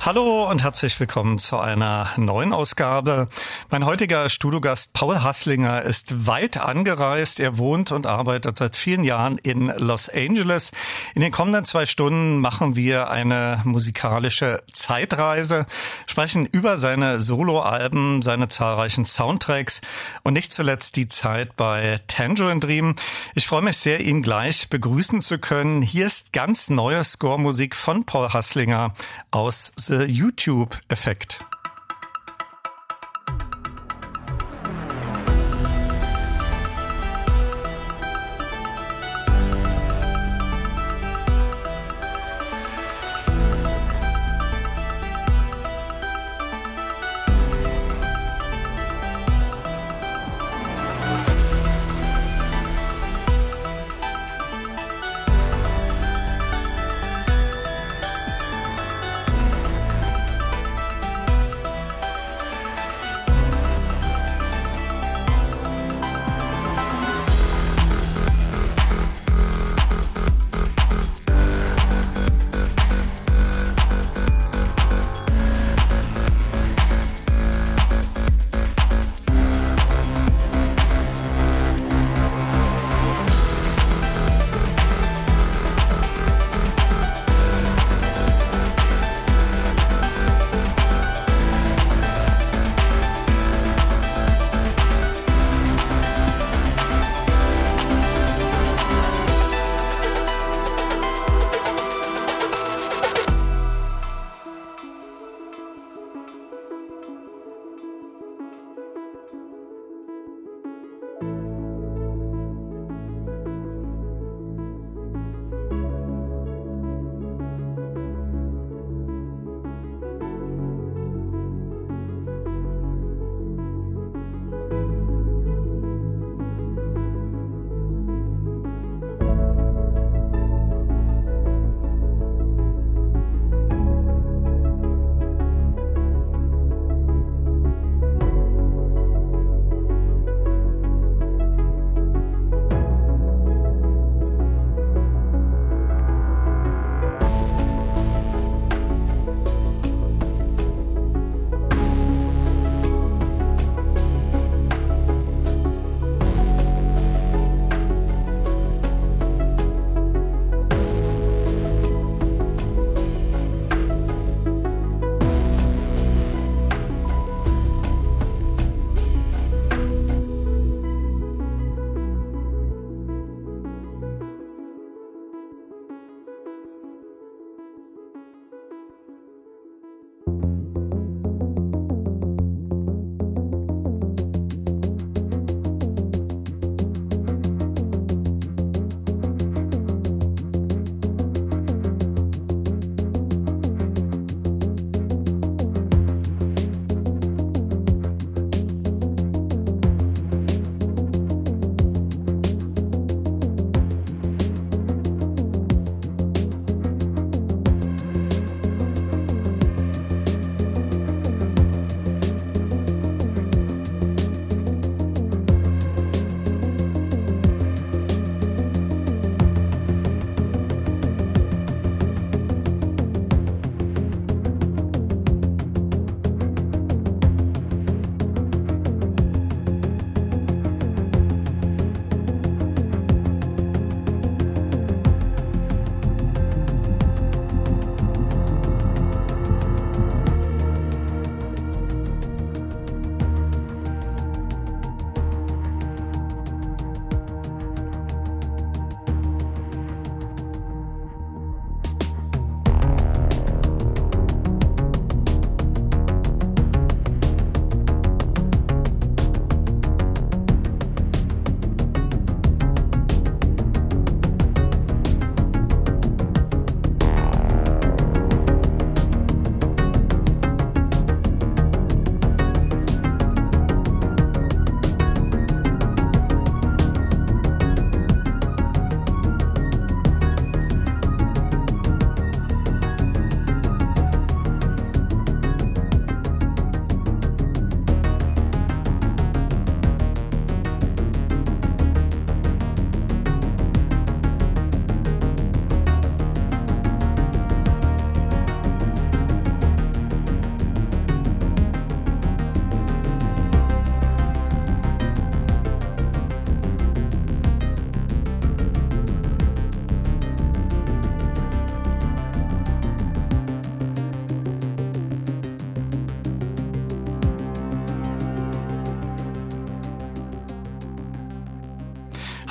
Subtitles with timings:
[0.00, 3.28] Hallo und herzlich willkommen zu einer neuen Ausgabe.
[3.68, 7.40] Mein heutiger Studiogast Paul Hasslinger ist weit angereist.
[7.40, 10.70] Er wohnt und arbeitet seit vielen Jahren in Los Angeles.
[11.16, 15.66] In den kommenden zwei Stunden machen wir eine musikalische Zeitreise,
[16.06, 19.80] sprechen über seine Soloalben, seine zahlreichen Soundtracks
[20.22, 22.94] und nicht zuletzt die Zeit bei Tangerine Dream.
[23.34, 25.82] Ich freue mich sehr, ihn gleich begrüßen zu können.
[25.82, 28.94] Hier ist ganz neue Score-Musik von Paul Hasslinger
[29.32, 31.40] aus YouTube-Effekt.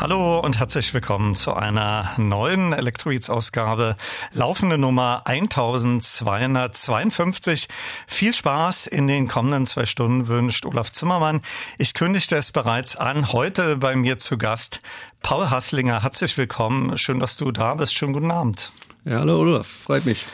[0.09, 3.97] Hallo und herzlich willkommen zu einer neuen Electroids-Ausgabe.
[4.31, 7.67] Laufende Nummer 1252.
[8.07, 11.41] Viel Spaß in den kommenden zwei Stunden wünscht Olaf Zimmermann.
[11.77, 13.33] Ich kündigte es bereits an.
[13.33, 14.79] Heute bei mir zu Gast
[15.23, 16.03] Paul Hasslinger.
[16.03, 16.97] Herzlich willkommen.
[16.97, 17.93] Schön, dass du da bist.
[17.93, 18.71] Schönen guten Abend.
[19.03, 19.67] Ja, hallo Olaf.
[19.67, 20.25] Freut mich.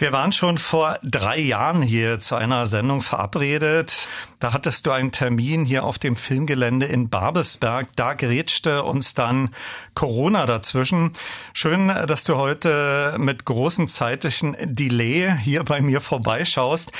[0.00, 4.08] Wir waren schon vor drei Jahren hier zu einer Sendung verabredet.
[4.38, 7.86] Da hattest du einen Termin hier auf dem Filmgelände in Babelsberg.
[7.96, 9.50] Da gerätschte uns dann
[9.92, 11.12] Corona dazwischen.
[11.52, 16.92] Schön, dass du heute mit großem zeitlichen Delay hier bei mir vorbeischaust.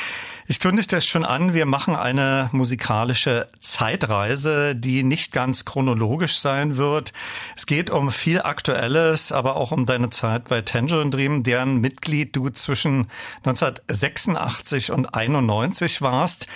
[0.51, 6.77] Ich kündigte es schon an, wir machen eine musikalische Zeitreise, die nicht ganz chronologisch sein
[6.77, 7.13] wird.
[7.57, 12.35] Es geht um viel Aktuelles, aber auch um deine Zeit bei Tangerine Dream, deren Mitglied
[12.35, 13.09] du zwischen
[13.45, 16.49] 1986 und 91 warst.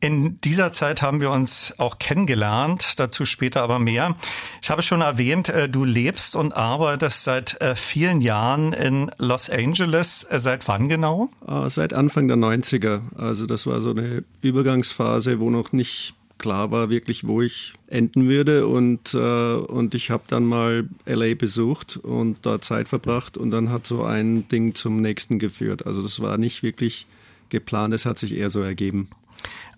[0.00, 4.16] In dieser Zeit haben wir uns auch kennengelernt, dazu später aber mehr.
[4.60, 9.48] Ich habe schon erwähnt, äh, du lebst und arbeitest seit äh, vielen Jahren in Los
[9.48, 10.24] Angeles.
[10.24, 11.30] Äh, seit wann genau?
[11.68, 13.00] Seit Anfang der 90er.
[13.16, 18.28] Also das war so eine Übergangsphase, wo noch nicht klar war wirklich, wo ich enden
[18.28, 18.66] würde.
[18.66, 23.70] Und, äh, und ich habe dann mal LA besucht und da Zeit verbracht und dann
[23.70, 25.86] hat so ein Ding zum nächsten geführt.
[25.86, 27.06] Also das war nicht wirklich
[27.48, 29.08] geplant, es hat sich eher so ergeben.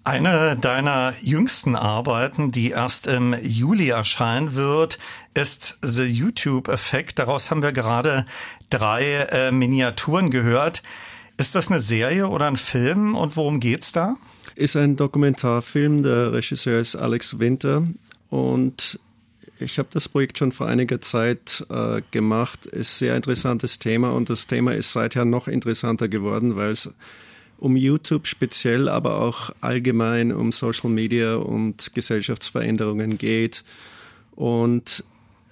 [0.06, 5.00] Eine deiner jüngsten Arbeiten, die erst im Juli erscheinen wird,
[5.34, 7.18] ist The YouTube Effekt.
[7.18, 8.24] Daraus haben wir gerade
[8.70, 10.84] drei äh, Miniaturen gehört.
[11.38, 14.14] Ist das eine Serie oder ein Film und worum geht's da?
[14.54, 16.04] Ist ein Dokumentarfilm.
[16.04, 17.82] Der Regisseur ist Alex Winter
[18.30, 19.00] und
[19.58, 22.66] ich habe das Projekt schon vor einiger Zeit äh, gemacht.
[22.66, 26.94] Ist sehr interessantes Thema und das Thema ist seither noch interessanter geworden, weil es
[27.58, 33.64] um YouTube speziell, aber auch allgemein um Social Media und Gesellschaftsveränderungen geht.
[34.34, 35.04] Und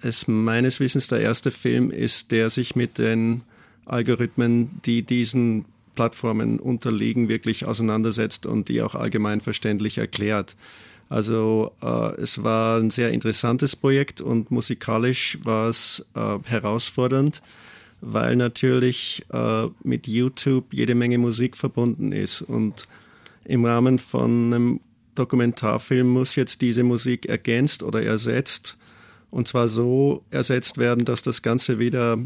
[0.02, 3.42] es meines Wissens der erste Film ist, der sich mit den
[3.86, 5.64] Algorithmen, die diesen
[5.94, 10.56] Plattformen unterliegen, wirklich auseinandersetzt und die auch allgemein verständlich erklärt.
[11.08, 17.40] Also äh, es war ein sehr interessantes Projekt und musikalisch war es äh, herausfordernd
[18.06, 22.42] weil natürlich äh, mit YouTube jede Menge Musik verbunden ist.
[22.42, 22.86] Und
[23.44, 24.80] im Rahmen von einem
[25.14, 28.76] Dokumentarfilm muss jetzt diese Musik ergänzt oder ersetzt.
[29.30, 32.18] Und zwar so ersetzt werden, dass das Ganze wieder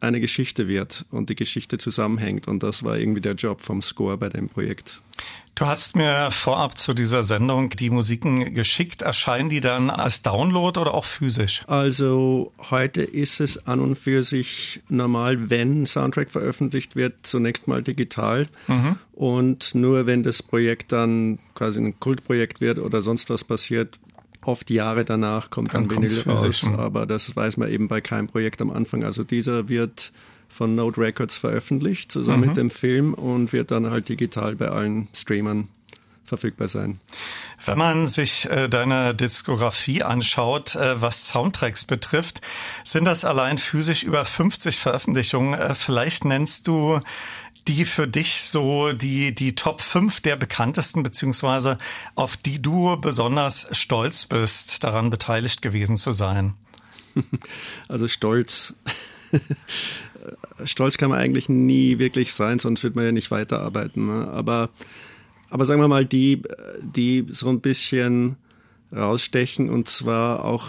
[0.00, 2.48] eine Geschichte wird und die Geschichte zusammenhängt.
[2.48, 5.00] Und das war irgendwie der Job vom Score bei dem Projekt.
[5.54, 9.02] Du hast mir vorab zu dieser Sendung die Musiken geschickt.
[9.02, 11.62] Erscheinen die dann als Download oder auch physisch?
[11.66, 17.66] Also heute ist es an und für sich normal, wenn ein Soundtrack veröffentlicht wird, zunächst
[17.66, 18.46] mal digital.
[18.68, 18.98] Mhm.
[19.12, 23.98] Und nur wenn das Projekt dann quasi ein Kultprojekt wird oder sonst was passiert,
[24.42, 26.68] oft Jahre danach kommt dann, dann Vinyl raus.
[26.76, 29.04] Aber das weiß man eben bei keinem Projekt am Anfang.
[29.04, 30.12] Also dieser wird
[30.48, 32.48] von Note Records veröffentlicht, zusammen mhm.
[32.48, 35.68] mit dem Film und wird dann halt digital bei allen Streamern
[36.28, 37.00] verfügbar sein.
[37.64, 42.40] Wenn man sich äh, deine Diskografie anschaut, äh, was Soundtracks betrifft,
[42.84, 45.58] sind das allein physisch über 50 Veröffentlichungen.
[45.58, 47.00] Äh, vielleicht nennst du
[47.68, 51.78] die für dich so die, die Top 5 der bekanntesten, beziehungsweise
[52.14, 56.54] auf die du besonders stolz bist, daran beteiligt gewesen zu sein?
[57.88, 58.74] Also stolz.
[60.64, 64.06] stolz kann man eigentlich nie wirklich sein, sonst wird man ja nicht weiterarbeiten.
[64.06, 64.28] Ne?
[64.28, 64.70] Aber,
[65.50, 66.42] aber sagen wir mal, die,
[66.80, 68.36] die so ein bisschen
[68.92, 70.66] rausstechen und zwar auch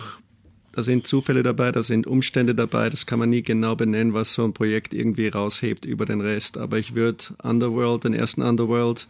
[0.74, 4.34] da sind Zufälle dabei, da sind Umstände dabei, das kann man nie genau benennen, was
[4.34, 6.58] so ein Projekt irgendwie raushebt über den Rest.
[6.58, 9.08] Aber ich würde Underworld, den ersten Underworld,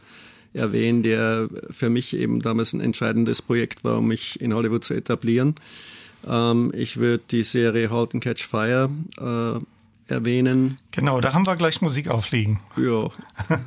[0.54, 4.94] erwähnen, der für mich eben damals ein entscheidendes Projekt war, um mich in Hollywood zu
[4.94, 5.56] etablieren.
[6.28, 8.90] Ähm, ich würde die Serie Halt and Catch Fire
[9.20, 10.80] äh, erwähnen.
[10.92, 12.60] Genau, da haben wir gleich Musik aufliegen.
[12.78, 13.10] Ja.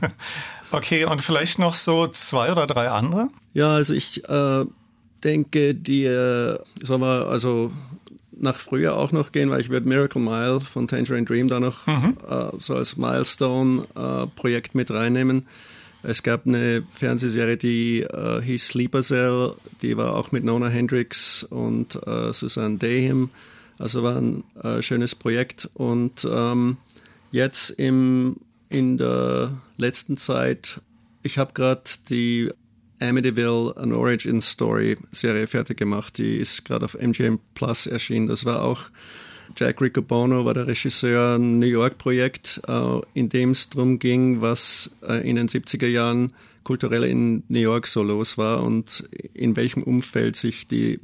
[0.72, 3.28] okay, und vielleicht noch so zwei oder drei andere?
[3.54, 4.64] Ja, also ich äh,
[5.24, 7.72] denke, die, äh, sagen wir, also
[8.42, 11.86] nach früher auch noch gehen, weil ich würde Miracle Mile von Tangerine Dream da noch
[11.86, 12.16] mhm.
[12.28, 15.46] äh, so als Milestone-Projekt äh, mit reinnehmen.
[16.02, 21.44] Es gab eine Fernsehserie, die äh, hieß Sleeper Cell, die war auch mit Nona Hendricks
[21.44, 23.30] und äh, Susanne Dahim.
[23.78, 25.70] Also war ein äh, schönes Projekt.
[25.74, 26.78] Und ähm,
[27.30, 28.36] jetzt im,
[28.68, 30.80] in der letzten Zeit,
[31.22, 32.50] ich habe gerade die
[33.02, 36.18] Amityville An Origin Story Serie fertig gemacht.
[36.18, 38.28] Die ist gerade auf MGM Plus erschienen.
[38.28, 38.90] Das war auch
[39.56, 44.40] Jack Riccobono war der Regisseur, ein New York Projekt, äh, in dem es darum ging,
[44.40, 46.32] was äh, in den 70er Jahren
[46.64, 49.04] kulturell in New York so los war und
[49.34, 51.00] in welchem Umfeld sich die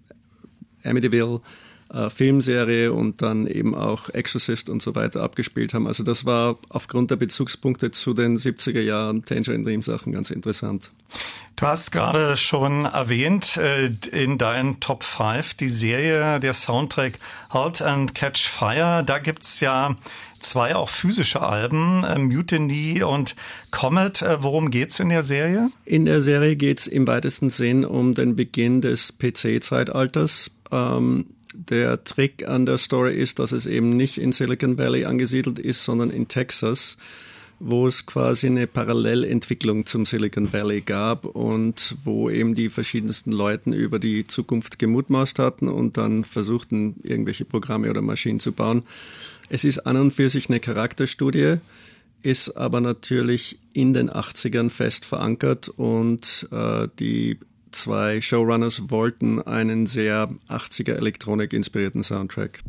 [0.83, 1.40] Amityville
[1.93, 5.87] äh, Filmserie und dann eben auch Exorcist und so weiter abgespielt haben.
[5.87, 10.90] Also das war aufgrund der Bezugspunkte zu den 70er Jahren Tangerine Dream Sachen ganz interessant.
[11.58, 17.18] Du hast gerade schon erwähnt äh, in deinen Top 5 die Serie, der Soundtrack
[17.50, 19.02] Halt and Catch Fire.
[19.04, 19.96] Da gibt's ja
[20.38, 23.34] zwei auch physische Alben, äh, Mutiny und
[23.72, 24.22] Comet.
[24.22, 25.72] Äh, worum geht's in der Serie?
[25.84, 30.52] In der Serie geht's im weitesten Sinn um den Beginn des PC-Zeitalters.
[30.70, 35.58] Ähm, der Trick an der Story ist, dass es eben nicht in Silicon Valley angesiedelt
[35.58, 36.98] ist, sondern in Texas,
[37.60, 43.70] wo es quasi eine Parallelentwicklung zum Silicon Valley gab und wo eben die verschiedensten Leute
[43.70, 48.82] über die Zukunft gemutmaßt hatten und dann versuchten, irgendwelche Programme oder Maschinen zu bauen.
[49.48, 51.56] Es ist an und für sich eine Charakterstudie,
[52.22, 57.38] ist aber natürlich in den 80ern fest verankert und äh, die
[57.70, 62.62] zwei Showrunners wollten einen sehr 80er Elektronik inspirierten Soundtrack.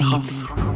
[0.00, 0.73] Elektrobeats.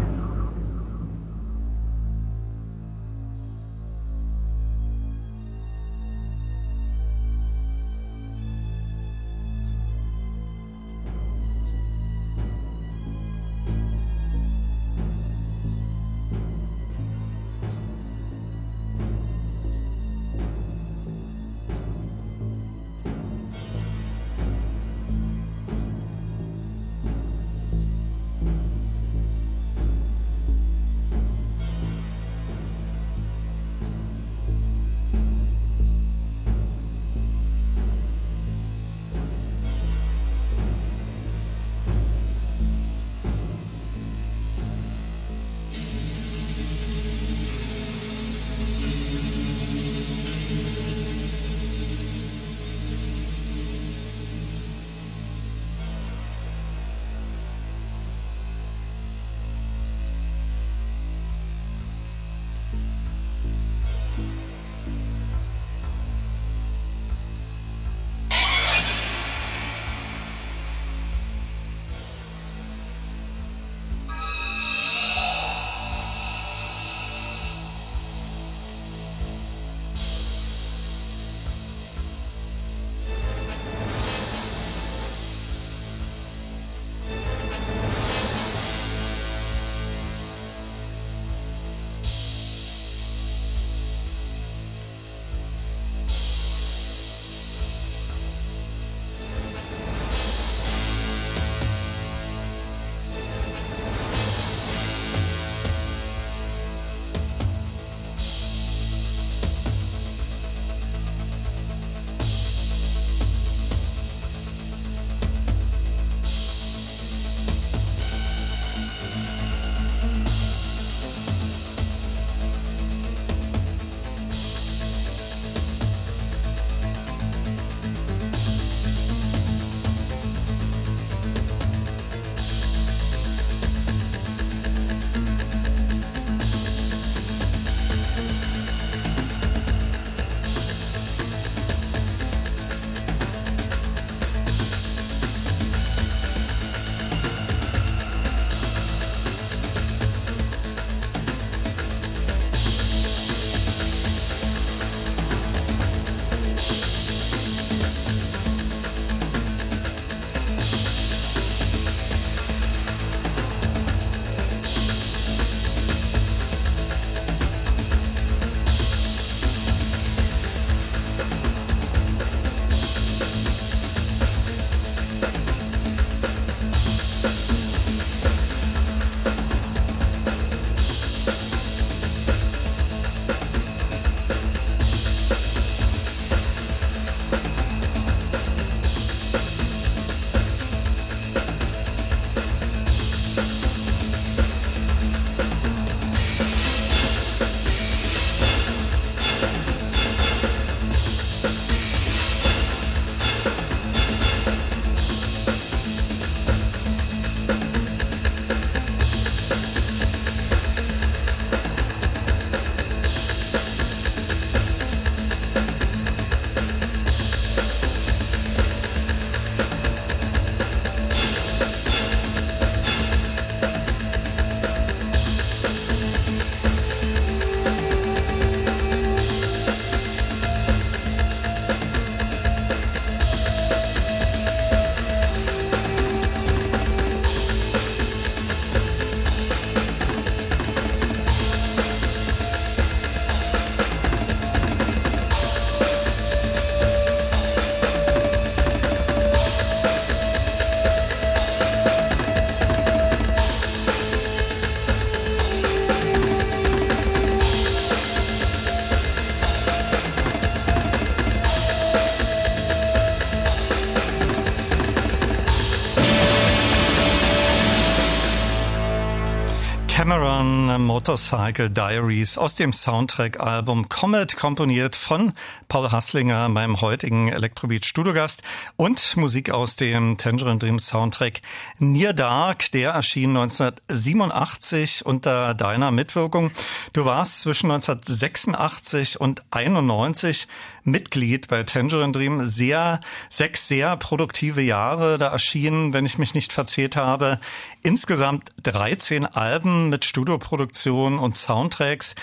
[271.08, 275.32] Motorcycle Diaries aus dem Soundtrack-Album Comet, komponiert von
[275.68, 278.42] Paul Hasslinger, meinem heutigen Electrobeat Studiogast
[278.76, 281.40] und Musik aus dem Tangerine Dream Soundtrack
[281.78, 286.50] Near Dark, der erschien 1987 unter deiner Mitwirkung.
[286.92, 290.46] Du warst zwischen 1986 und 91
[290.84, 292.44] Mitglied bei Tangerine Dream.
[292.44, 295.18] Sehr, sechs sehr produktive Jahre.
[295.18, 297.40] Da erschienen, wenn ich mich nicht verzählt habe,
[297.82, 302.14] insgesamt 13 Alben mit Studioproduktion und Soundtracks.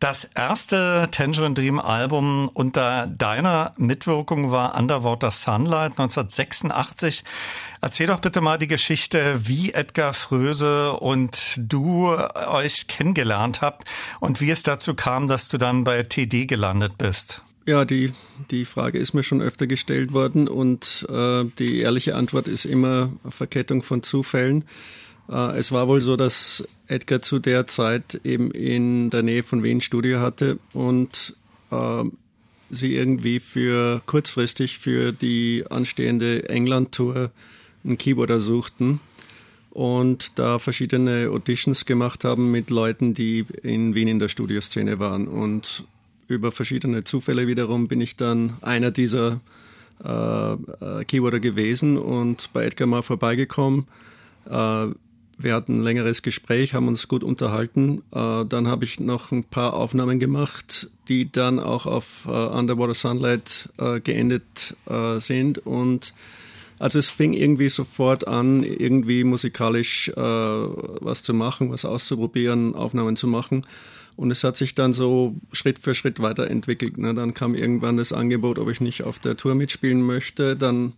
[0.00, 7.22] Das erste Tangerine Dream Album unter deiner Mitwirkung war Underwater Sunlight 1986.
[7.82, 12.16] Erzähl doch bitte mal die Geschichte, wie Edgar Fröse und du
[12.48, 13.88] euch kennengelernt habt
[14.20, 17.42] und wie es dazu kam, dass du dann bei TD gelandet bist.
[17.66, 18.10] Ja, die,
[18.50, 23.12] die Frage ist mir schon öfter gestellt worden und äh, die ehrliche Antwort ist immer
[23.28, 24.64] Verkettung von Zufällen.
[25.30, 29.62] Äh, es war wohl so, dass Edgar zu der Zeit eben in der Nähe von
[29.62, 31.34] Wien Studio hatte und
[31.70, 32.04] äh,
[32.70, 37.30] sie irgendwie für kurzfristig für die anstehende England-Tour
[37.84, 39.00] einen Keyboarder suchten
[39.70, 45.28] und da verschiedene Auditions gemacht haben mit Leuten, die in Wien in der Studioszene waren.
[45.28, 45.84] Und
[46.30, 49.40] über verschiedene Zufälle wiederum bin ich dann einer dieser
[50.02, 53.86] äh, äh, Keyboarder gewesen und bei Edgar mal vorbeigekommen.
[54.48, 54.86] Äh,
[55.42, 58.02] wir hatten ein längeres Gespräch, haben uns gut unterhalten.
[58.12, 62.94] Äh, dann habe ich noch ein paar Aufnahmen gemacht, die dann auch auf äh, Underwater
[62.94, 64.76] Sunlight äh, geendet
[65.18, 65.58] sind.
[65.58, 66.14] Und
[66.78, 73.26] also es fing irgendwie sofort an, irgendwie musikalisch was zu machen, was auszuprobieren, Aufnahmen zu
[73.26, 73.64] machen.
[74.20, 76.98] Und es hat sich dann so Schritt für Schritt weiterentwickelt.
[76.98, 77.14] Ne?
[77.14, 80.56] Dann kam irgendwann das Angebot, ob ich nicht auf der Tour mitspielen möchte.
[80.56, 80.92] Dann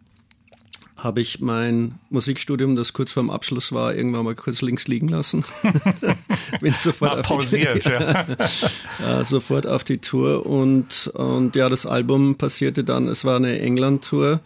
[0.96, 5.44] habe ich mein Musikstudium, das kurz vorm Abschluss war, irgendwann mal kurz links liegen lassen.
[6.60, 8.26] Bin sofort auf pausiert, die, ja.
[9.06, 9.22] ja.
[9.22, 13.06] sofort auf die Tour und und ja, das Album passierte dann.
[13.06, 14.40] Es war eine England-Tour.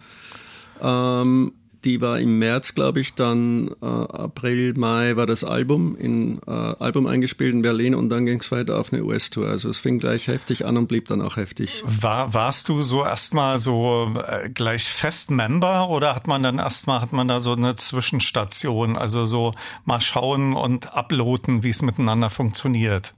[0.83, 1.51] Ähm,
[1.87, 6.51] die war im März, glaube ich, dann äh, April, Mai war das Album, in äh,
[6.51, 9.47] Album eingespielt in Berlin und dann ging es weiter auf eine US-Tour.
[9.47, 11.81] Also es fing gleich heftig an und blieb dann auch heftig.
[11.85, 16.99] War, warst du so erstmal so äh, gleich fest Member oder hat man dann erstmal,
[16.99, 19.53] hat man da so eine Zwischenstation, also so
[19.85, 23.13] mal schauen und uploaden, wie es miteinander funktioniert?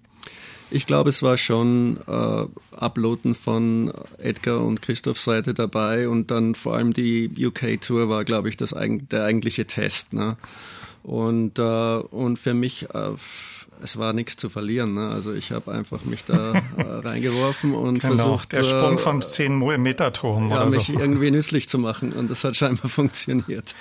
[0.72, 6.54] Ich glaube, es war schon äh, Uploaden von Edgar und Christophs Seite dabei und dann
[6.54, 10.14] vor allem die UK-Tour war, glaube ich, das, der eigentliche Test.
[10.14, 10.38] Ne?
[11.04, 13.12] Und, äh, und für mich, äh,
[13.82, 14.94] es war nichts zu verlieren.
[14.94, 15.10] Ne?
[15.10, 18.54] Also ich habe einfach mich da äh, reingeworfen und genau, versucht.
[18.54, 20.52] Der Sprung äh, vom 10-Meter-Turm.
[20.52, 21.00] Ja, mich so.
[21.00, 23.74] irgendwie nützlich zu machen und das hat scheinbar funktioniert.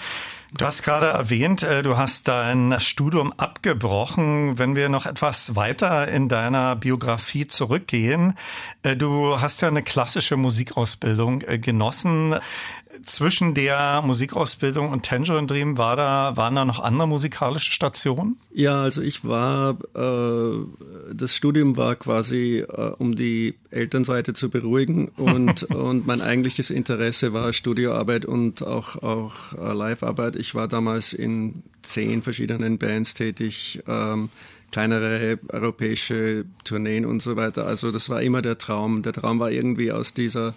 [0.51, 4.57] Du hast gerade erwähnt, äh, du hast dein Studium abgebrochen.
[4.57, 8.33] Wenn wir noch etwas weiter in deiner Biografie zurückgehen,
[8.83, 12.35] äh, du hast ja eine klassische Musikausbildung äh, genossen
[13.05, 18.37] zwischen der Musikausbildung und Tangerine Dream war da, waren da noch andere musikalische Stationen?
[18.53, 25.09] Ja, also ich war, äh, das Studium war quasi, äh, um die Elternseite zu beruhigen
[25.17, 30.37] und, und mein eigentliches Interesse war Studioarbeit und auch, auch äh, Livearbeit.
[30.37, 33.81] Ich war damals in zehn verschiedenen Bands tätig.
[33.87, 34.31] Ähm,
[34.71, 37.67] kleinere europäische Tourneen und so weiter.
[37.67, 39.03] Also das war immer der Traum.
[39.03, 40.55] Der Traum war irgendwie aus dieser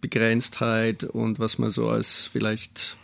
[0.00, 2.96] Begrenztheit und was man so als vielleicht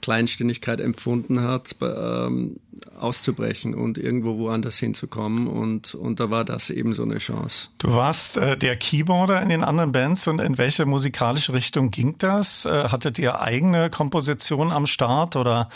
[0.00, 2.56] Kleinständigkeit empfunden hat, ähm,
[2.98, 5.46] auszubrechen und irgendwo woanders hinzukommen.
[5.46, 7.68] Und, und da war das eben so eine Chance.
[7.78, 12.16] Du warst äh, der Keyboarder in den anderen Bands und in welche musikalische Richtung ging
[12.18, 12.64] das?
[12.64, 15.68] Äh, hattet ihr eigene Komposition am Start oder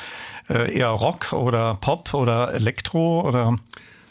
[0.49, 3.59] äh, eher Rock oder Pop oder Elektro oder?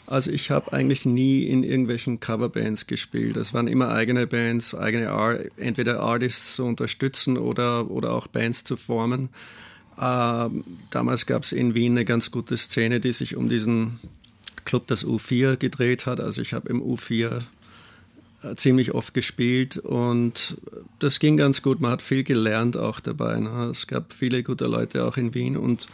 [0.06, 3.36] Also ich habe eigentlich nie in irgendwelchen Coverbands gespielt.
[3.36, 8.64] Es waren immer eigene Bands, eigene Ar entweder Artists zu unterstützen oder, oder auch Bands
[8.64, 9.30] zu formen.
[10.00, 13.98] Ähm, damals gab es in Wien eine ganz gute Szene, die sich um diesen
[14.64, 16.20] Club, das U4, gedreht hat.
[16.20, 17.42] Also ich habe im U4
[18.42, 20.58] äh, ziemlich oft gespielt und
[20.98, 21.80] das ging ganz gut.
[21.80, 23.38] Man hat viel gelernt auch dabei.
[23.38, 23.68] Ne?
[23.70, 25.86] Es gab viele gute Leute auch in Wien und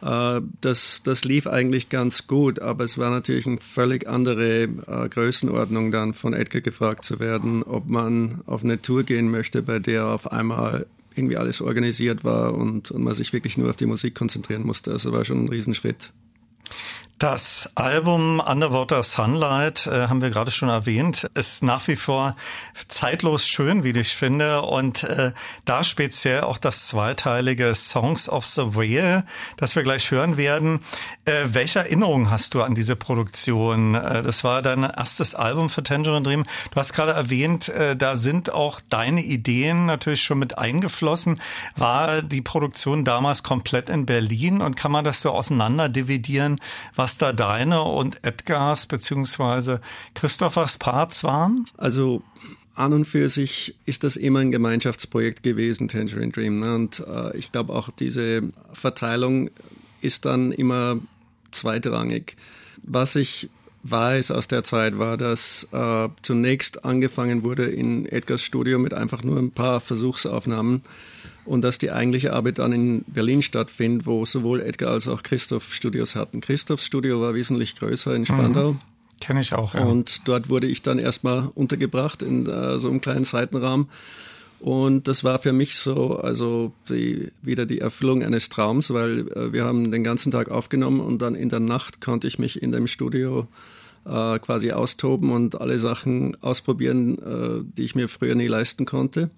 [0.00, 5.90] das, das lief eigentlich ganz gut, aber es war natürlich eine völlig andere äh, Größenordnung
[5.90, 10.06] dann von Edgar gefragt zu werden, ob man auf eine Tour gehen möchte, bei der
[10.06, 14.14] auf einmal irgendwie alles organisiert war und, und man sich wirklich nur auf die Musik
[14.14, 14.92] konzentrieren musste.
[14.92, 16.12] Also war schon ein Riesenschritt.
[17.18, 22.36] Das Album Underwater Sunlight äh, haben wir gerade schon erwähnt, ist nach wie vor
[22.88, 24.60] zeitlos schön, wie ich finde.
[24.60, 25.32] Und äh,
[25.64, 29.24] da speziell auch das zweiteilige Songs of the Whale,
[29.56, 30.80] das wir gleich hören werden.
[31.24, 33.94] Äh, welche Erinnerungen hast du an diese Produktion?
[33.94, 36.44] Äh, das war dein erstes Album für Tangerine Dream.
[36.70, 41.40] Du hast gerade erwähnt, äh, da sind auch deine Ideen natürlich schon mit eingeflossen.
[41.76, 46.60] War die Produktion damals komplett in Berlin und kann man das so auseinander dividieren?
[47.05, 49.80] was da deine und Edgars beziehungsweise
[50.14, 51.66] Christophers Parts waren?
[51.76, 52.22] Also
[52.74, 56.56] an und für sich ist das immer ein Gemeinschaftsprojekt gewesen, Tangerine Dream.
[56.56, 56.74] Ne?
[56.74, 58.42] Und äh, ich glaube auch diese
[58.72, 59.50] Verteilung
[60.02, 60.98] ist dann immer
[61.50, 62.36] zweitrangig.
[62.82, 63.48] Was ich
[63.82, 69.22] weiß aus der Zeit war, dass äh, zunächst angefangen wurde in Edgars Studio mit einfach
[69.22, 70.82] nur ein paar Versuchsaufnahmen
[71.46, 75.72] und dass die eigentliche Arbeit dann in Berlin stattfindet, wo sowohl Edgar als auch Christoph
[75.72, 76.40] Studios hatten.
[76.40, 78.74] Christophs Studio war wesentlich größer in Spandau.
[78.74, 78.80] Mhm.
[79.20, 79.82] Kenne ich auch, ja.
[79.82, 83.88] Und dort wurde ich dann erstmal untergebracht in äh, so einem kleinen Seitenraum.
[84.60, 89.52] Und das war für mich so, also die, wieder die Erfüllung eines Traums, weil äh,
[89.52, 92.72] wir haben den ganzen Tag aufgenommen und dann in der Nacht konnte ich mich in
[92.72, 93.46] dem Studio
[94.04, 99.30] äh, quasi austoben und alle Sachen ausprobieren, äh, die ich mir früher nie leisten konnte.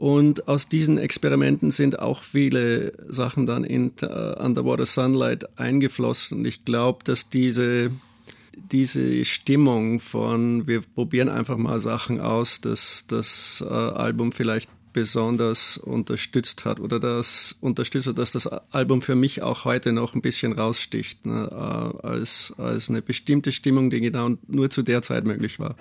[0.00, 6.42] Und aus diesen Experimenten sind auch viele Sachen dann in uh, Underwater Sunlight eingeflossen.
[6.46, 7.90] Ich glaube, dass diese,
[8.72, 15.76] diese Stimmung von, wir probieren einfach mal Sachen aus, dass das uh, Album vielleicht besonders
[15.76, 20.54] unterstützt hat oder das unterstützt dass das Album für mich auch heute noch ein bisschen
[20.54, 25.60] raussticht, ne, uh, als, als eine bestimmte Stimmung, die genau nur zu der Zeit möglich
[25.60, 25.76] war.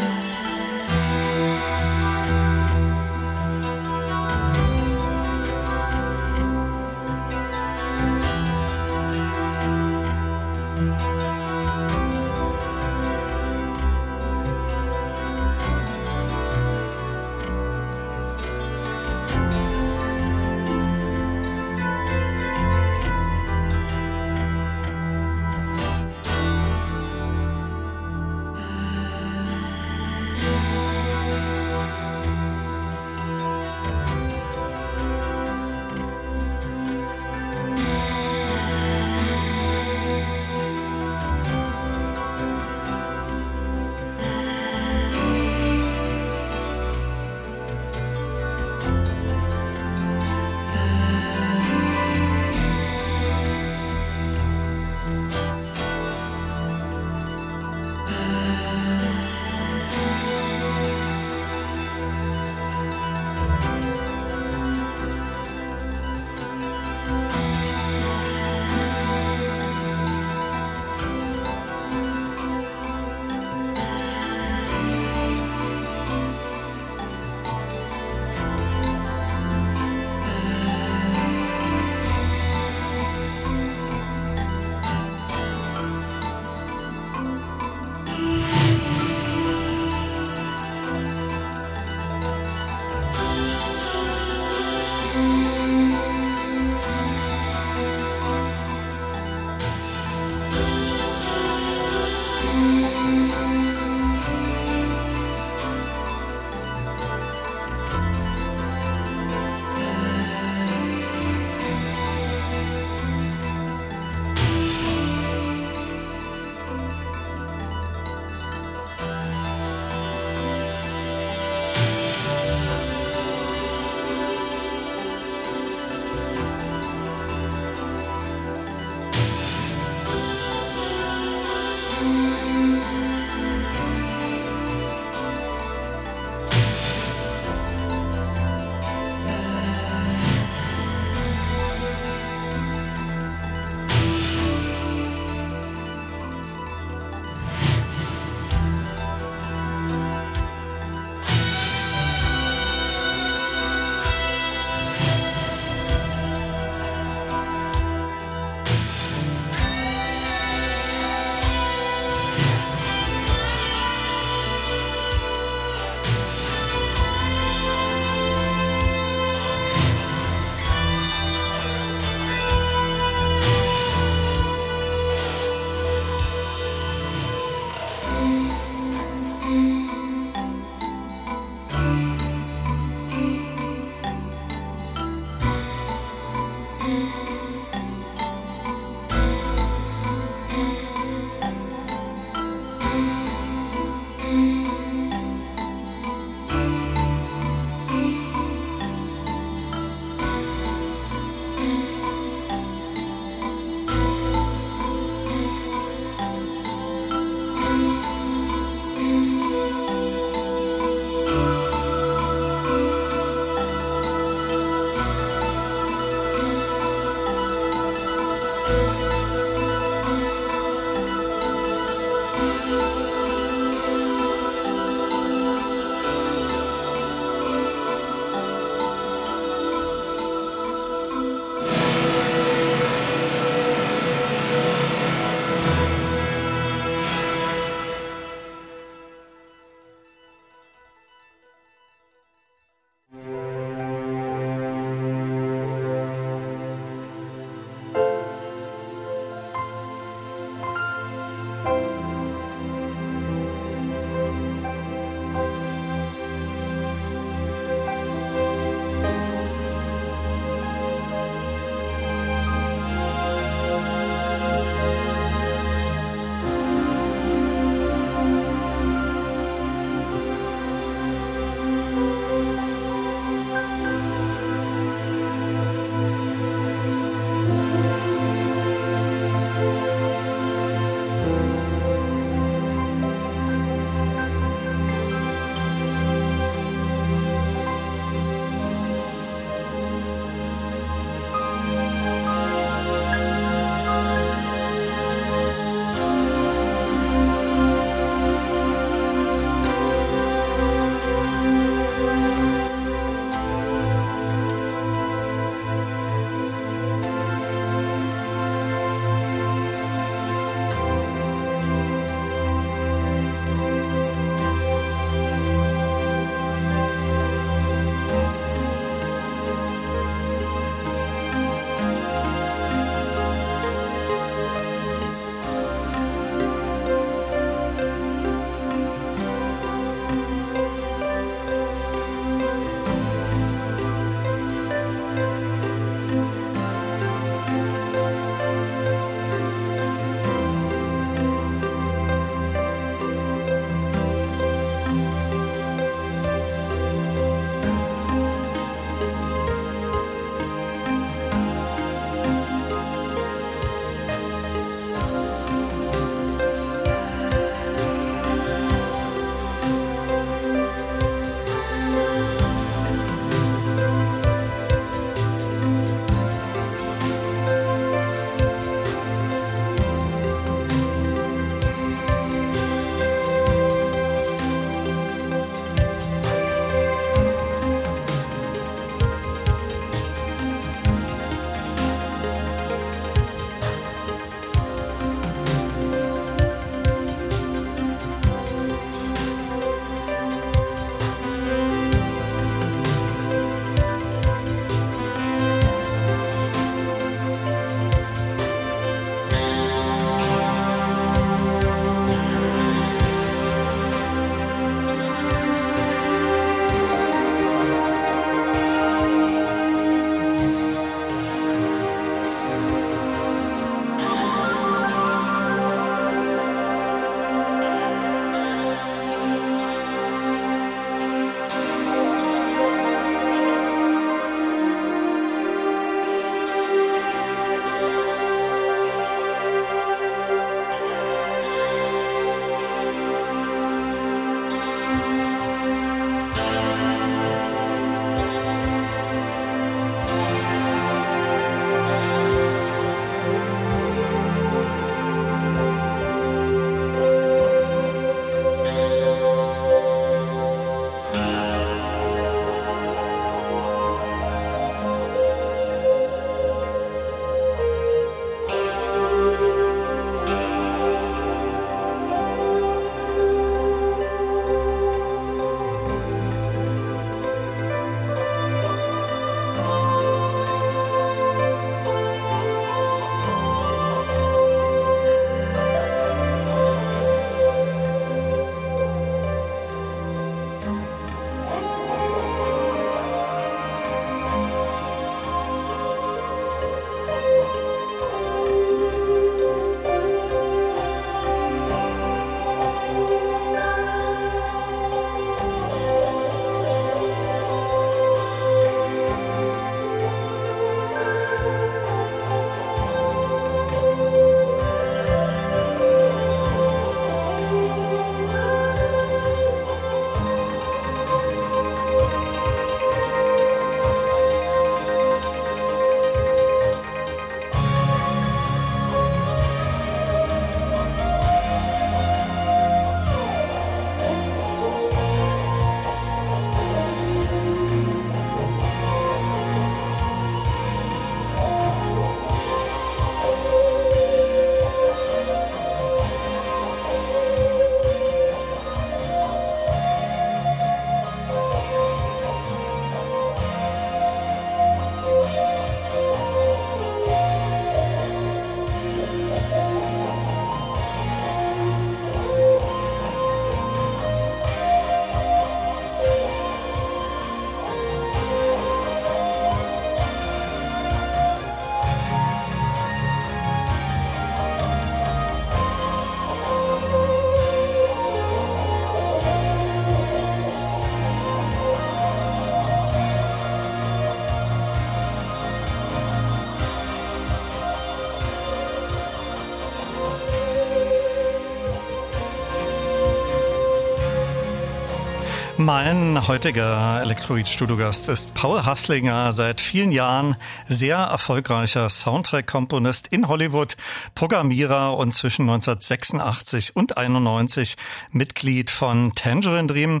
[585.60, 590.36] Mein heutiger Elektroid-Studiogast ist Paul Hasslinger, seit vielen Jahren
[590.66, 593.76] sehr erfolgreicher Soundtrack-Komponist in Hollywood,
[594.14, 597.76] Programmierer und zwischen 1986 und 91
[598.10, 600.00] Mitglied von Tangerine Dream.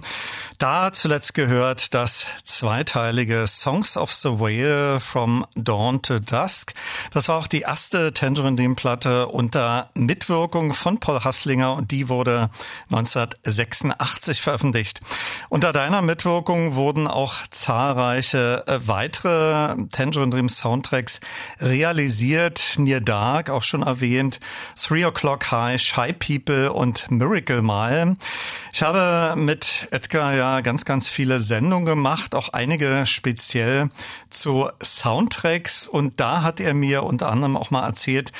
[0.56, 6.72] Da zuletzt gehört das zweiteilige Songs of the Whale from Dawn to Dusk.
[7.12, 12.08] Das war auch die erste Tangerine Dream Platte unter Mitwirkung von Paul Hasslinger und die
[12.08, 12.48] wurde
[12.88, 15.02] 1986 veröffentlicht.
[15.50, 21.18] Unter deiner Mitwirkung wurden auch zahlreiche äh, weitere Tangerine Dream Soundtracks
[21.58, 22.76] realisiert.
[22.78, 24.38] Near Dark, auch schon erwähnt,
[24.76, 28.16] Three O'Clock High, Shy People und Miracle Mile.
[28.72, 33.90] Ich habe mit Edgar ja ganz, ganz viele Sendungen gemacht, auch einige speziell
[34.30, 35.88] zu Soundtracks.
[35.88, 38.30] Und da hat er mir unter anderem auch mal erzählt,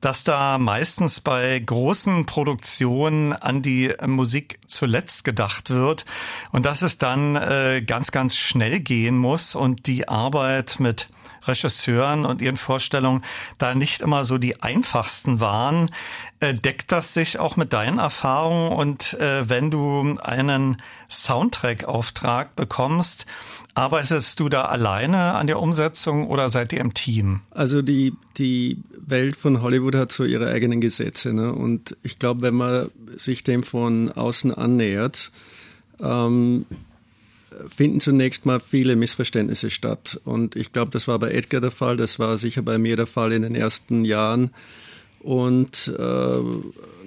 [0.00, 6.04] dass da meistens bei großen Produktionen an die Musik zuletzt gedacht wird
[6.52, 11.08] und dass es dann äh, ganz, ganz schnell gehen muss und die Arbeit mit
[11.48, 13.24] Regisseuren und ihren Vorstellungen
[13.56, 15.90] da nicht immer so die einfachsten waren.
[16.40, 18.72] Äh, deckt das sich auch mit deinen Erfahrungen?
[18.72, 20.80] Und äh, wenn du einen
[21.10, 23.26] Soundtrack-Auftrag bekommst,
[23.78, 27.40] arbeitest du da alleine an der Umsetzung oder seid ihr im Team?
[27.50, 31.32] Also die, die Welt von Hollywood hat so ihre eigenen Gesetze.
[31.32, 31.52] Ne?
[31.52, 35.30] Und ich glaube, wenn man sich dem von außen annähert,
[36.00, 36.66] ähm,
[37.68, 40.20] finden zunächst mal viele Missverständnisse statt.
[40.24, 43.06] Und ich glaube, das war bei Edgar der Fall, das war sicher bei mir der
[43.06, 44.50] Fall in den ersten Jahren.
[45.20, 46.38] Und äh,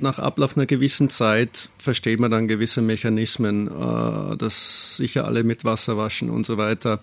[0.02, 5.64] nach Ablauf einer gewissen Zeit versteht man dann gewisse Mechanismen, äh, dass sicher alle mit
[5.64, 7.02] Wasser waschen und so weiter.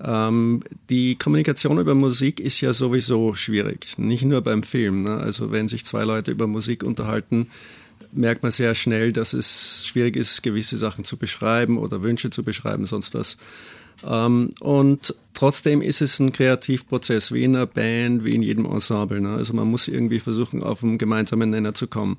[0.00, 5.00] Ähm, die Kommunikation über Musik ist ja sowieso schwierig, nicht nur beim Film.
[5.00, 5.16] Ne?
[5.16, 7.48] Also wenn sich zwei Leute über Musik unterhalten,
[8.12, 12.42] merkt man sehr schnell, dass es schwierig ist, gewisse Sachen zu beschreiben oder Wünsche zu
[12.42, 13.38] beschreiben, sonst was.
[14.06, 19.20] Ähm, und trotzdem ist es ein Kreativprozess, wie in einer Band, wie in jedem Ensemble.
[19.20, 19.34] Ne?
[19.34, 22.16] Also man muss irgendwie versuchen, auf einen gemeinsamen Nenner zu kommen.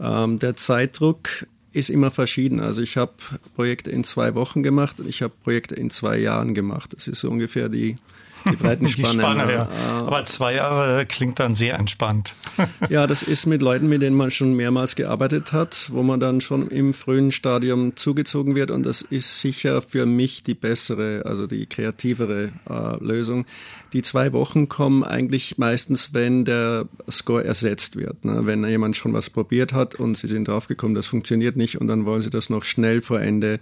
[0.00, 2.60] Ähm, der Zeitdruck ist immer verschieden.
[2.60, 3.12] Also ich habe
[3.54, 6.92] Projekte in zwei Wochen gemacht und ich habe Projekte in zwei Jahren gemacht.
[6.92, 7.96] Das ist so ungefähr die
[8.44, 9.12] die Breitenspanne.
[9.12, 9.68] Die Spanne, ja.
[10.06, 12.34] Aber zwei Jahre klingt dann sehr entspannt.
[12.88, 16.40] ja, das ist mit Leuten, mit denen man schon mehrmals gearbeitet hat, wo man dann
[16.40, 21.46] schon im frühen Stadium zugezogen wird und das ist sicher für mich die bessere, also
[21.46, 23.46] die kreativere äh, Lösung.
[23.92, 28.24] Die zwei Wochen kommen eigentlich meistens, wenn der Score ersetzt wird.
[28.24, 28.46] Ne?
[28.46, 32.06] Wenn jemand schon was probiert hat und sie sind draufgekommen, das funktioniert nicht und dann
[32.06, 33.60] wollen sie das noch schnell vor Ende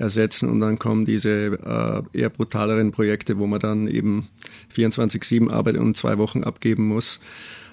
[0.00, 4.28] ersetzen und dann kommen diese äh, eher brutaleren Projekte, wo man dann eben
[4.74, 7.20] 24-7 arbeitet und zwei Wochen abgeben muss.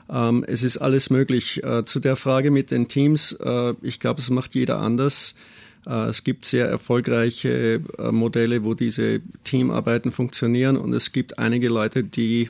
[0.10, 1.64] Ähm, es ist alles möglich.
[1.64, 5.36] Äh, zu der Frage mit den Teams, äh, ich glaube, es macht jeder anders.
[5.86, 11.70] Äh, es gibt sehr erfolgreiche äh, Modelle, wo diese Teamarbeiten funktionieren und es gibt einige
[11.70, 12.50] Leute, die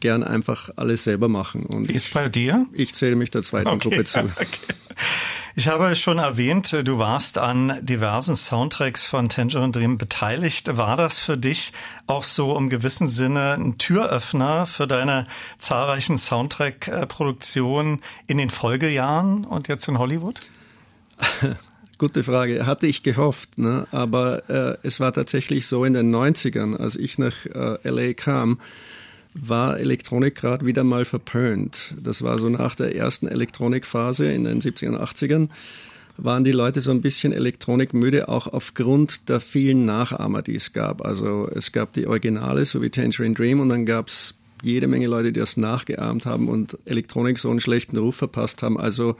[0.00, 1.64] gern einfach alles selber machen.
[1.64, 2.66] Und ist bei dir?
[2.72, 4.20] Ich zähle mich der zweiten okay, Gruppe zu.
[4.36, 4.46] Okay.
[5.58, 10.76] Ich habe schon erwähnt, du warst an diversen Soundtracks von Tangerine Dream beteiligt.
[10.76, 11.72] War das für dich
[12.06, 15.26] auch so im gewissen Sinne ein Türöffner für deine
[15.58, 20.42] zahlreichen Soundtrack-Produktionen in den Folgejahren und jetzt in Hollywood?
[21.98, 22.64] Gute Frage.
[22.64, 23.84] Hatte ich gehofft, ne?
[23.90, 28.60] aber äh, es war tatsächlich so in den 90ern, als ich nach äh, LA kam,
[29.40, 31.94] war Elektronik gerade wieder mal verpönt.
[32.02, 35.48] Das war so nach der ersten Elektronikphase in den 70er und 80ern
[36.18, 41.04] waren die Leute so ein bisschen elektronikmüde, auch aufgrund der vielen Nachahmer, die es gab.
[41.04, 45.06] Also es gab die Originale, so wie Tangerine Dream, und dann gab es jede Menge
[45.06, 48.78] Leute, die das nachgeahmt haben und Elektronik so einen schlechten Ruf verpasst haben.
[48.78, 49.16] Also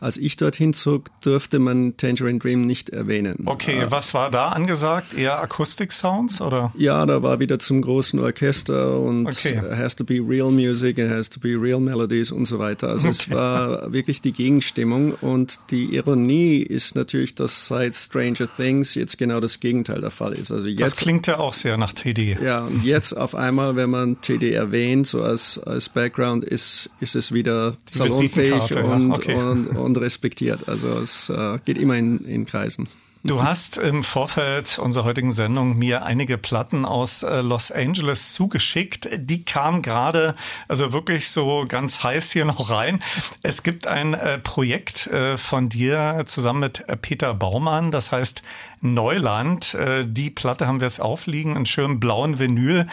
[0.00, 3.42] als ich dorthin zog, durfte man Tangerine Dream nicht erwähnen.
[3.44, 5.14] Okay, äh, was war da angesagt?
[5.14, 6.72] Eher Akustik-Sounds oder?
[6.76, 9.60] Ja, da war wieder zum großen Orchester und okay.
[9.76, 12.88] has to be real music, it has to be real melodies und so weiter.
[12.88, 13.16] Also okay.
[13.18, 19.18] es war wirklich die Gegenstimmung und die Ironie ist natürlich, dass seit Stranger Things jetzt
[19.18, 20.50] genau das Gegenteil der Fall ist.
[20.50, 22.38] Also jetzt, das klingt ja auch sehr nach TD.
[22.42, 27.16] Ja, und jetzt auf einmal, wenn man TD erwähnt, so als, als Background, ist, ist
[27.16, 29.14] es wieder die salonfähig und, ja.
[29.14, 29.34] okay.
[29.34, 30.68] und, und und respektiert.
[30.68, 32.88] Also es äh, geht immer in, in Kreisen.
[33.22, 39.10] Du hast im Vorfeld unserer heutigen Sendung mir einige Platten aus äh, Los Angeles zugeschickt.
[39.14, 40.34] Die kamen gerade,
[40.68, 43.02] also wirklich so ganz heiß hier noch rein.
[43.42, 48.40] Es gibt ein äh, Projekt äh, von dir zusammen mit Peter Baumann, das heißt
[48.80, 49.76] Neuland.
[50.06, 52.86] Die Platte haben wir jetzt aufliegen, einen schönen blauen Vinyl.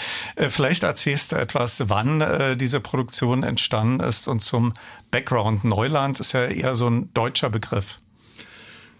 [0.50, 4.74] Vielleicht erzählst du etwas, wann diese Produktion entstanden ist und zum
[5.12, 5.64] Background.
[5.64, 8.00] Neuland ist ja eher so ein deutscher Begriff.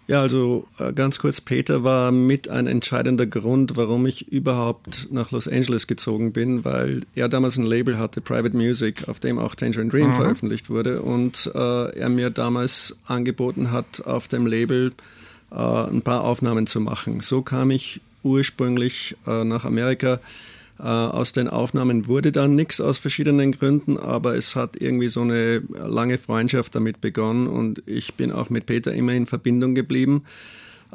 [0.08, 5.32] Ja, also äh, ganz kurz, Peter war mit ein entscheidender Grund, warum ich überhaupt nach
[5.32, 9.54] Los Angeles gezogen bin, weil er damals ein Label hatte, Private Music, auf dem auch
[9.54, 10.14] Tangerine Dream mhm.
[10.14, 14.94] veröffentlicht wurde und äh, er mir damals angeboten hat, auf dem Label
[15.52, 17.20] äh, ein paar Aufnahmen zu machen.
[17.20, 20.22] So kam ich ursprünglich äh, nach Amerika
[20.80, 25.22] äh, aus den Aufnahmen wurde dann nichts aus verschiedenen Gründen, aber es hat irgendwie so
[25.22, 30.24] eine lange Freundschaft damit begonnen und ich bin auch mit Peter immer in Verbindung geblieben.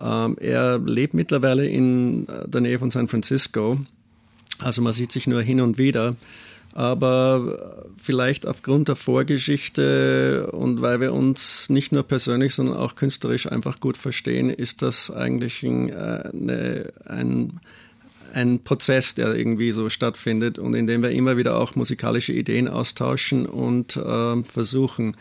[0.01, 3.78] Ähm, er lebt mittlerweile in äh, der Nähe von San Francisco,
[4.61, 6.16] also man sieht sich nur hin und wieder.
[6.74, 13.47] Aber vielleicht aufgrund der Vorgeschichte und weil wir uns nicht nur persönlich, sondern auch künstlerisch
[13.47, 17.61] einfach gut verstehen, ist das eigentlich ein, äh, eine, ein
[18.33, 22.68] ein Prozess, der irgendwie so stattfindet und in dem wir immer wieder auch musikalische Ideen
[22.68, 25.16] austauschen und äh, versuchen,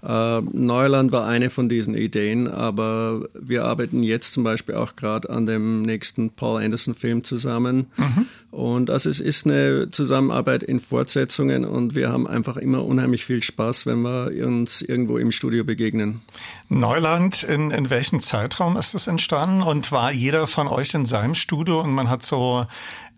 [0.00, 5.44] Neuland war eine von diesen Ideen, aber wir arbeiten jetzt zum Beispiel auch gerade an
[5.44, 7.88] dem nächsten Paul Anderson-Film zusammen.
[7.96, 8.26] Mhm.
[8.52, 13.42] Und also es ist eine Zusammenarbeit in Fortsetzungen und wir haben einfach immer unheimlich viel
[13.42, 16.22] Spaß, wenn wir uns irgendwo im Studio begegnen.
[16.68, 19.62] Neuland, in, in welchem Zeitraum ist das entstanden?
[19.62, 22.66] Und war jeder von euch in seinem Studio und man hat so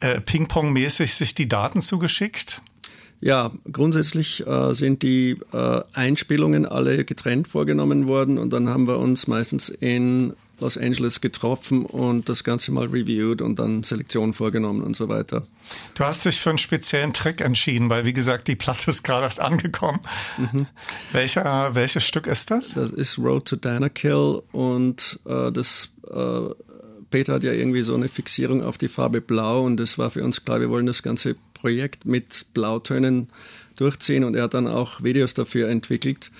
[0.00, 2.62] äh, Ping-Pong-mäßig sich die Daten zugeschickt?
[3.20, 8.98] Ja, grundsätzlich äh, sind die äh, Einspielungen alle getrennt vorgenommen worden und dann haben wir
[8.98, 14.82] uns meistens in Los Angeles getroffen und das Ganze mal reviewed und dann Selektion vorgenommen
[14.82, 15.46] und so weiter.
[15.94, 19.22] Du hast dich für einen speziellen Trick entschieden, weil wie gesagt, die Platte ist gerade
[19.22, 20.00] erst angekommen.
[20.36, 20.66] Mhm.
[21.12, 22.74] Welcher, welches Stück ist das?
[22.74, 26.40] Das ist Road to Danakill und äh, das äh,
[27.10, 30.22] Peter hat ja irgendwie so eine Fixierung auf die Farbe Blau und das war für
[30.22, 33.28] uns klar, wir wollen das ganze Projekt mit Blautönen
[33.76, 36.30] durchziehen und er hat dann auch Videos dafür entwickelt.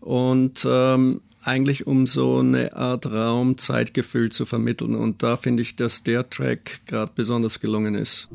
[0.00, 4.94] Und ähm, eigentlich um so eine Art Raum-Zeitgefühl zu vermitteln.
[4.94, 8.28] Und da finde ich, dass der Track gerade besonders gelungen ist.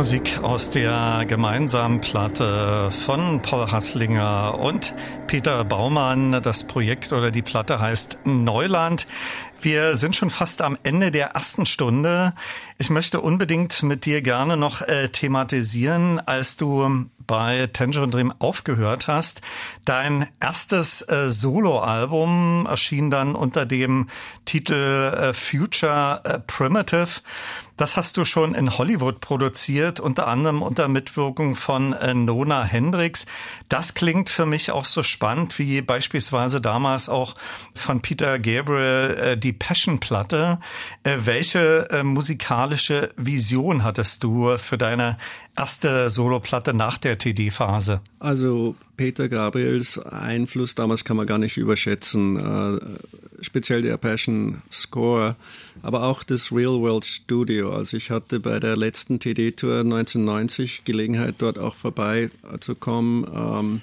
[0.00, 4.94] Musik aus der gemeinsamen Platte von Paul Hasslinger und
[5.26, 6.40] Peter Baumann.
[6.42, 9.06] Das Projekt oder die Platte heißt Neuland.
[9.60, 12.32] Wir sind schon fast am Ende der ersten Stunde.
[12.78, 19.06] Ich möchte unbedingt mit dir gerne noch äh, thematisieren, als du bei Tangerine Dream aufgehört
[19.06, 19.42] hast.
[19.84, 24.08] Dein erstes äh, Soloalbum erschien dann unter dem
[24.46, 27.20] Titel äh, Future äh, Primitive.
[27.80, 33.24] Das hast du schon in Hollywood produziert, unter anderem unter Mitwirkung von äh, Nona Hendricks.
[33.70, 37.36] Das klingt für mich auch so spannend wie beispielsweise damals auch
[37.74, 40.58] von Peter Gabriel äh, die Passion-Platte.
[41.04, 45.16] Äh, welche musikalische Vision hattest du für deine
[45.56, 48.02] erste Soloplatte nach der TD-Phase?
[48.18, 53.18] Also Peter Gabriels Einfluss damals kann man gar nicht überschätzen.
[53.40, 55.36] Speziell der Passion Score,
[55.82, 57.72] aber auch das Real World Studio.
[57.72, 63.26] Also ich hatte bei der letzten TD-Tour 1990 Gelegenheit, dort auch vorbeizukommen.
[63.34, 63.82] Ähm,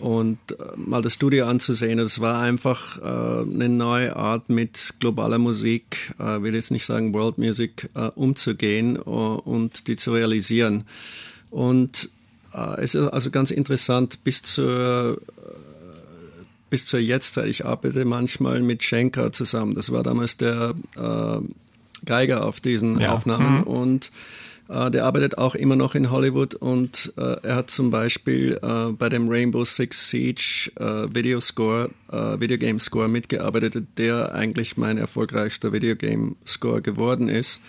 [0.00, 1.98] und äh, mal das Studio anzusehen.
[1.98, 7.12] Das war einfach äh, eine neue Art, mit globaler Musik, äh, will jetzt nicht sagen
[7.12, 10.84] World Music, äh, umzugehen uh, und die zu realisieren.
[11.50, 12.08] Und
[12.54, 15.39] äh, es ist also ganz interessant, bis zur äh,
[16.70, 17.48] bis zur Jetztzeit.
[17.48, 19.74] Ich arbeite manchmal mit Schenker zusammen.
[19.74, 20.74] Das war damals der
[22.04, 23.12] Geiger auf diesen ja.
[23.12, 23.62] Aufnahmen mhm.
[23.64, 24.10] und
[24.68, 28.92] äh, der arbeitet auch immer noch in Hollywood und äh, er hat zum Beispiel äh,
[28.92, 35.72] bei dem Rainbow Six Siege äh, Videoscore, äh, Videogame Score mitgearbeitet, der eigentlich mein erfolgreichster
[35.72, 37.60] Videogame Score geworden ist.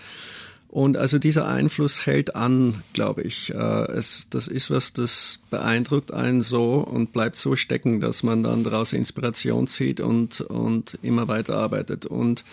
[0.72, 3.54] Und also dieser Einfluss hält an, glaube ich.
[3.54, 8.42] Äh, es, das ist was, das beeindruckt einen so und bleibt so stecken, dass man
[8.42, 12.06] dann daraus Inspiration zieht und, und immer weiterarbeitet.
[12.06, 12.46] Und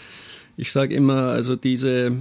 [0.56, 2.16] ich sage immer, also diese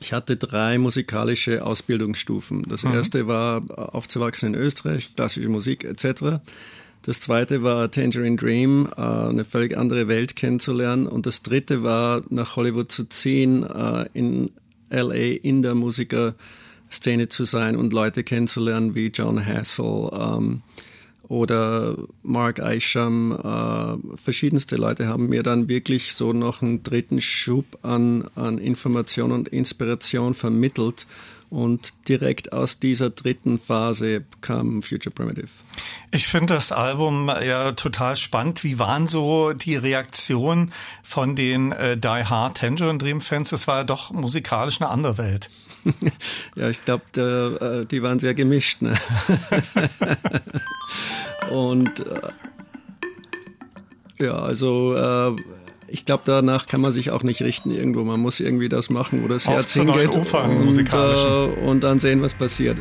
[0.00, 2.62] ich hatte drei musikalische Ausbildungsstufen.
[2.68, 2.94] Das mhm.
[2.94, 3.62] erste war
[3.94, 6.40] aufzuwachsen in Österreich, klassische Musik etc.
[7.02, 11.06] Das zweite war Tangerine Dream, äh, eine völlig andere Welt kennenzulernen.
[11.06, 14.50] Und das dritte war nach Hollywood zu ziehen, äh, in
[14.90, 20.62] LA in der Musikerszene zu sein und Leute kennenzulernen wie John Hassel, ähm,
[21.30, 27.78] oder Mark Isham, äh, verschiedenste Leute haben mir dann wirklich so noch einen dritten Schub
[27.82, 31.06] an, an Information und Inspiration vermittelt.
[31.50, 35.48] Und direkt aus dieser dritten Phase kam Future Primitive.
[36.12, 38.62] Ich finde das Album ja total spannend.
[38.62, 40.72] Wie waren so die Reaktionen
[41.02, 43.50] von den äh, Die Hard Tangerine Dream Fans?
[43.50, 45.50] Es war ja doch musikalisch eine andere Welt.
[46.54, 48.82] ja, ich glaube, äh, die waren sehr gemischt.
[48.82, 48.94] Ne?
[51.50, 52.30] Und äh,
[54.24, 55.34] ja, also äh,
[55.90, 58.04] ich glaube, danach kann man sich auch nicht richten irgendwo.
[58.04, 60.10] Man muss irgendwie das machen, wo das Herz hingeht.
[60.14, 60.26] und,
[61.58, 62.78] äh, und dann sehen, was passiert.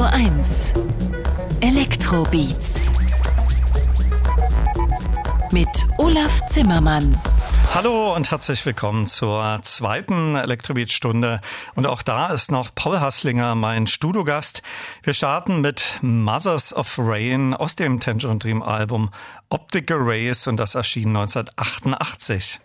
[0.00, 0.72] Radio 1
[1.60, 2.90] Elektrobeats
[5.52, 7.20] mit Olaf Zimmermann.
[7.74, 11.42] Hallo und herzlich willkommen zur zweiten Elektrobeat-Stunde.
[11.74, 14.62] Und auch da ist noch Paul Hasslinger mein Studiogast.
[15.02, 19.10] Wir starten mit Mothers of Rain aus dem Tangerine Dream Album
[19.50, 22.58] Optical Rays und das erschien 1988.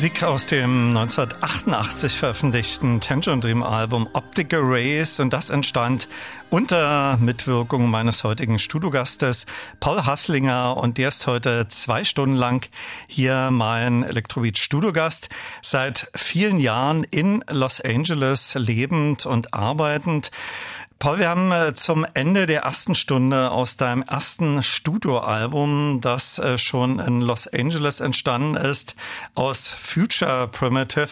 [0.00, 6.08] Musik aus dem 1988 veröffentlichten Tangerine Dream Album Optic Arrays und das entstand
[6.48, 9.44] unter Mitwirkung meines heutigen Studiogastes
[9.78, 12.66] Paul Hasslinger und der ist heute zwei Stunden lang
[13.08, 15.28] hier mein Elektrobeat Studiogast.
[15.60, 20.30] Seit vielen Jahren in Los Angeles lebend und arbeitend.
[21.00, 26.58] Paul, wir haben äh, zum Ende der ersten Stunde aus deinem ersten Studioalbum, das äh,
[26.58, 28.96] schon in Los Angeles entstanden ist,
[29.34, 31.08] aus Future Primitive,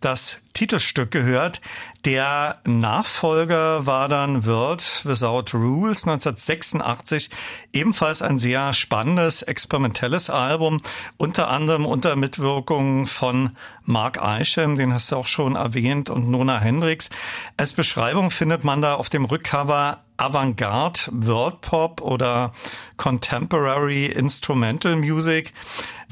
[0.00, 1.60] das Titelstück gehört.
[2.04, 7.30] Der Nachfolger war dann World Without Rules 1986,
[7.72, 10.80] ebenfalls ein sehr spannendes, experimentelles Album,
[11.16, 16.58] unter anderem unter Mitwirkung von Mark Eichem, den hast du auch schon erwähnt, und Nona
[16.58, 17.08] Hendricks.
[17.56, 22.52] Als Beschreibung findet man da auf dem Rückcover Avantgarde, World Pop oder
[22.96, 25.52] Contemporary Instrumental Music.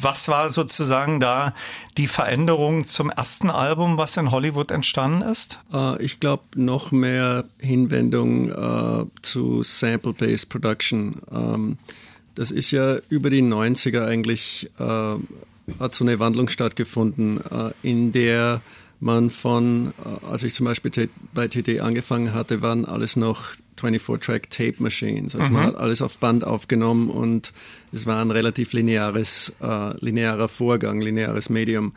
[0.03, 1.55] Was war sozusagen da
[1.97, 5.59] die Veränderung zum ersten Album, was in Hollywood entstanden ist?
[5.73, 11.21] Uh, ich glaube, noch mehr Hinwendung uh, zu Sample-Based Production.
[11.33, 11.77] Ähm,
[12.35, 15.19] das ist ja über die 90er eigentlich, uh,
[15.79, 17.41] hat so eine Wandlung stattgefunden,
[17.83, 18.61] in der
[19.01, 19.93] man von,
[20.31, 25.35] als ich zum Beispiel bei TD angefangen hatte, waren alles noch 24-Track Tape Machines.
[25.35, 25.55] Also mhm.
[25.55, 27.53] man hat alles auf Band aufgenommen und
[27.93, 31.93] es war ein relativ lineares, äh, linearer Vorgang, lineares Medium.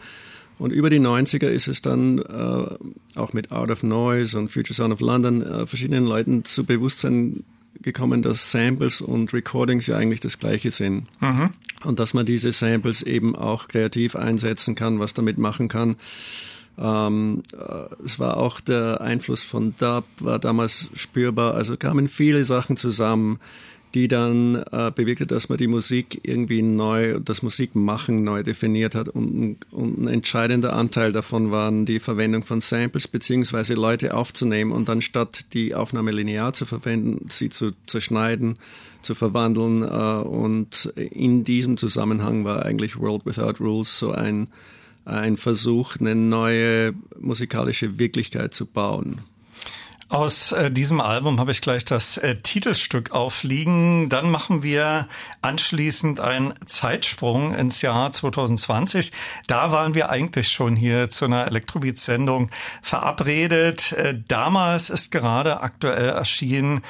[0.60, 4.74] Und über die 90er ist es dann äh, auch mit Out of Noise und Future
[4.74, 7.44] Sound of London äh, verschiedenen Leuten zu Bewusstsein
[7.82, 11.08] gekommen, dass Samples und Recordings ja eigentlich das gleiche sind.
[11.20, 11.50] Mhm.
[11.84, 15.98] Und dass man diese Samples eben auch kreativ einsetzen kann, was damit machen kann.
[16.78, 21.54] Ähm, äh, es war auch der Einfluss von Dub, war damals spürbar.
[21.54, 23.40] Also kamen viele Sachen zusammen,
[23.94, 29.08] die dann äh, bewirkte, dass man die Musik irgendwie neu, das Musikmachen neu definiert hat.
[29.08, 34.90] Und, und ein entscheidender Anteil davon waren die Verwendung von Samples beziehungsweise Leute aufzunehmen und
[34.90, 38.56] dann statt die Aufnahme linear zu verwenden, sie zu zerschneiden,
[39.04, 39.84] zu verwandeln.
[39.84, 44.48] Äh, und in diesem Zusammenhang war eigentlich World Without Rules so ein
[45.06, 49.22] ein Versuch, eine neue musikalische Wirklichkeit zu bauen.
[50.14, 54.10] Aus äh, diesem Album habe ich gleich das äh, Titelstück aufliegen.
[54.10, 55.08] Dann machen wir
[55.42, 59.12] anschließend einen Zeitsprung ins Jahr 2020.
[59.48, 62.52] Da waren wir eigentlich schon hier zu einer Elektrobeat-Sendung
[62.84, 63.94] verabredet.
[63.94, 66.84] Äh, damals ist gerade aktuell erschienen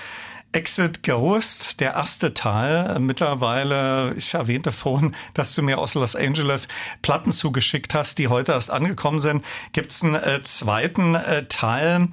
[0.53, 2.99] Exit Ghost, der erste Teil.
[2.99, 6.67] Mittlerweile, ich erwähnte vorhin, dass du mir aus Los Angeles
[7.01, 9.43] Platten zugeschickt hast, die heute erst angekommen sind.
[9.71, 12.07] Gibt es einen äh, zweiten äh, Teil?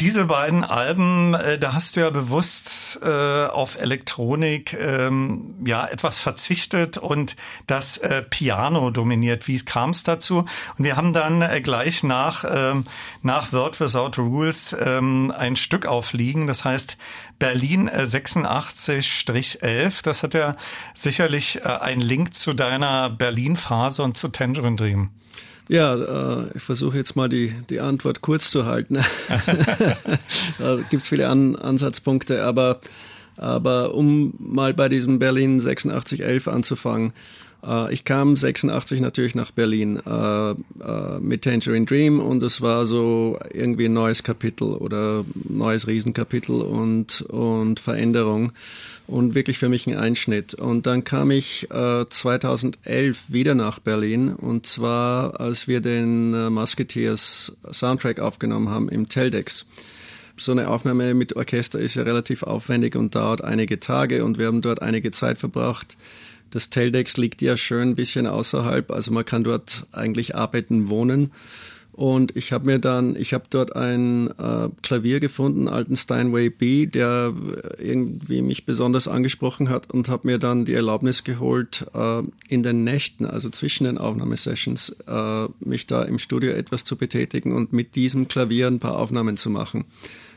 [0.00, 6.20] Diese beiden Alben, äh, da hast du ja bewusst äh, auf Elektronik ähm, ja etwas
[6.20, 7.34] verzichtet und
[7.66, 9.48] das äh, Piano dominiert.
[9.48, 10.44] Wie kam es dazu?
[10.78, 12.86] Und wir haben dann äh, gleich nach ähm,
[13.22, 16.46] nach Word Without Rules ähm, ein Stück aufliegen.
[16.46, 16.96] Das heißt
[17.40, 19.62] Berlin 86-11.
[19.62, 20.54] Äh, das hat ja
[20.94, 25.10] sicherlich äh, einen Link zu deiner Berlin-Phase und zu Tangerine Dream.
[25.68, 28.98] Ja, äh, ich versuche jetzt mal die, die Antwort kurz zu halten.
[30.58, 32.80] da gibt es viele An Ansatzpunkte, aber,
[33.36, 37.12] aber um mal bei diesem Berlin 8611 anzufangen.
[37.64, 40.54] Äh, ich kam 86 natürlich nach Berlin äh, äh,
[41.20, 47.22] mit Tangerine Dream und es war so irgendwie ein neues Kapitel oder neues Riesenkapitel und,
[47.22, 48.52] und Veränderung
[49.08, 50.54] und wirklich für mich ein Einschnitt.
[50.54, 56.50] Und dann kam ich äh, 2011 wieder nach Berlin und zwar, als wir den äh,
[56.50, 59.66] Musketeers Soundtrack aufgenommen haben im Teldex.
[60.36, 64.46] So eine Aufnahme mit Orchester ist ja relativ aufwendig und dauert einige Tage und wir
[64.46, 65.96] haben dort einige Zeit verbracht.
[66.50, 71.32] Das Teldex liegt ja schön ein bisschen außerhalb, also man kann dort eigentlich arbeiten, wohnen.
[71.98, 76.86] Und ich habe mir dann, ich habe dort ein äh, Klavier gefunden, alten Steinway B,
[76.86, 77.34] der
[77.76, 82.84] irgendwie mich besonders angesprochen hat und habe mir dann die Erlaubnis geholt, äh, in den
[82.84, 87.96] Nächten, also zwischen den Aufnahmesessions, äh, mich da im Studio etwas zu betätigen und mit
[87.96, 89.84] diesem Klavier ein paar Aufnahmen zu machen.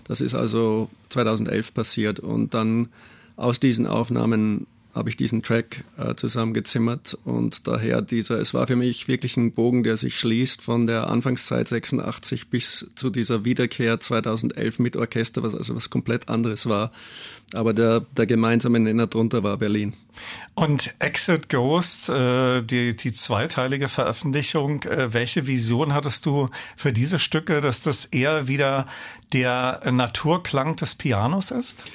[0.06, 2.88] Das ist also 2011 passiert und dann
[3.36, 8.76] aus diesen Aufnahmen habe ich diesen Track äh, zusammengezimmert und daher dieser, es war für
[8.76, 14.00] mich wirklich ein Bogen, der sich schließt von der Anfangszeit 86 bis zu dieser Wiederkehr
[14.00, 16.92] 2011 mit Orchester, was also was komplett anderes war.
[17.54, 19.94] Aber der, der gemeinsame Nenner drunter war Berlin.
[20.56, 27.20] Und Exit Ghost, äh, die, die zweiteilige Veröffentlichung, äh, welche Vision hattest du für diese
[27.20, 28.88] Stücke, dass das eher wieder
[29.34, 31.86] der Naturklang des Pianos ist?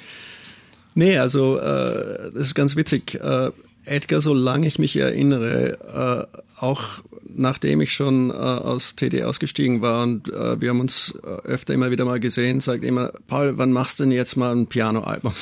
[0.97, 3.19] Nee, also äh, das ist ganz witzig.
[3.21, 3.51] Äh,
[3.85, 7.01] Edgar, solange ich mich erinnere, äh, auch
[7.37, 11.73] nachdem ich schon äh, aus TD ausgestiegen war und äh, wir haben uns äh, öfter
[11.73, 15.33] immer wieder mal gesehen, sagt immer, Paul, wann machst du denn jetzt mal ein Pianoalbum?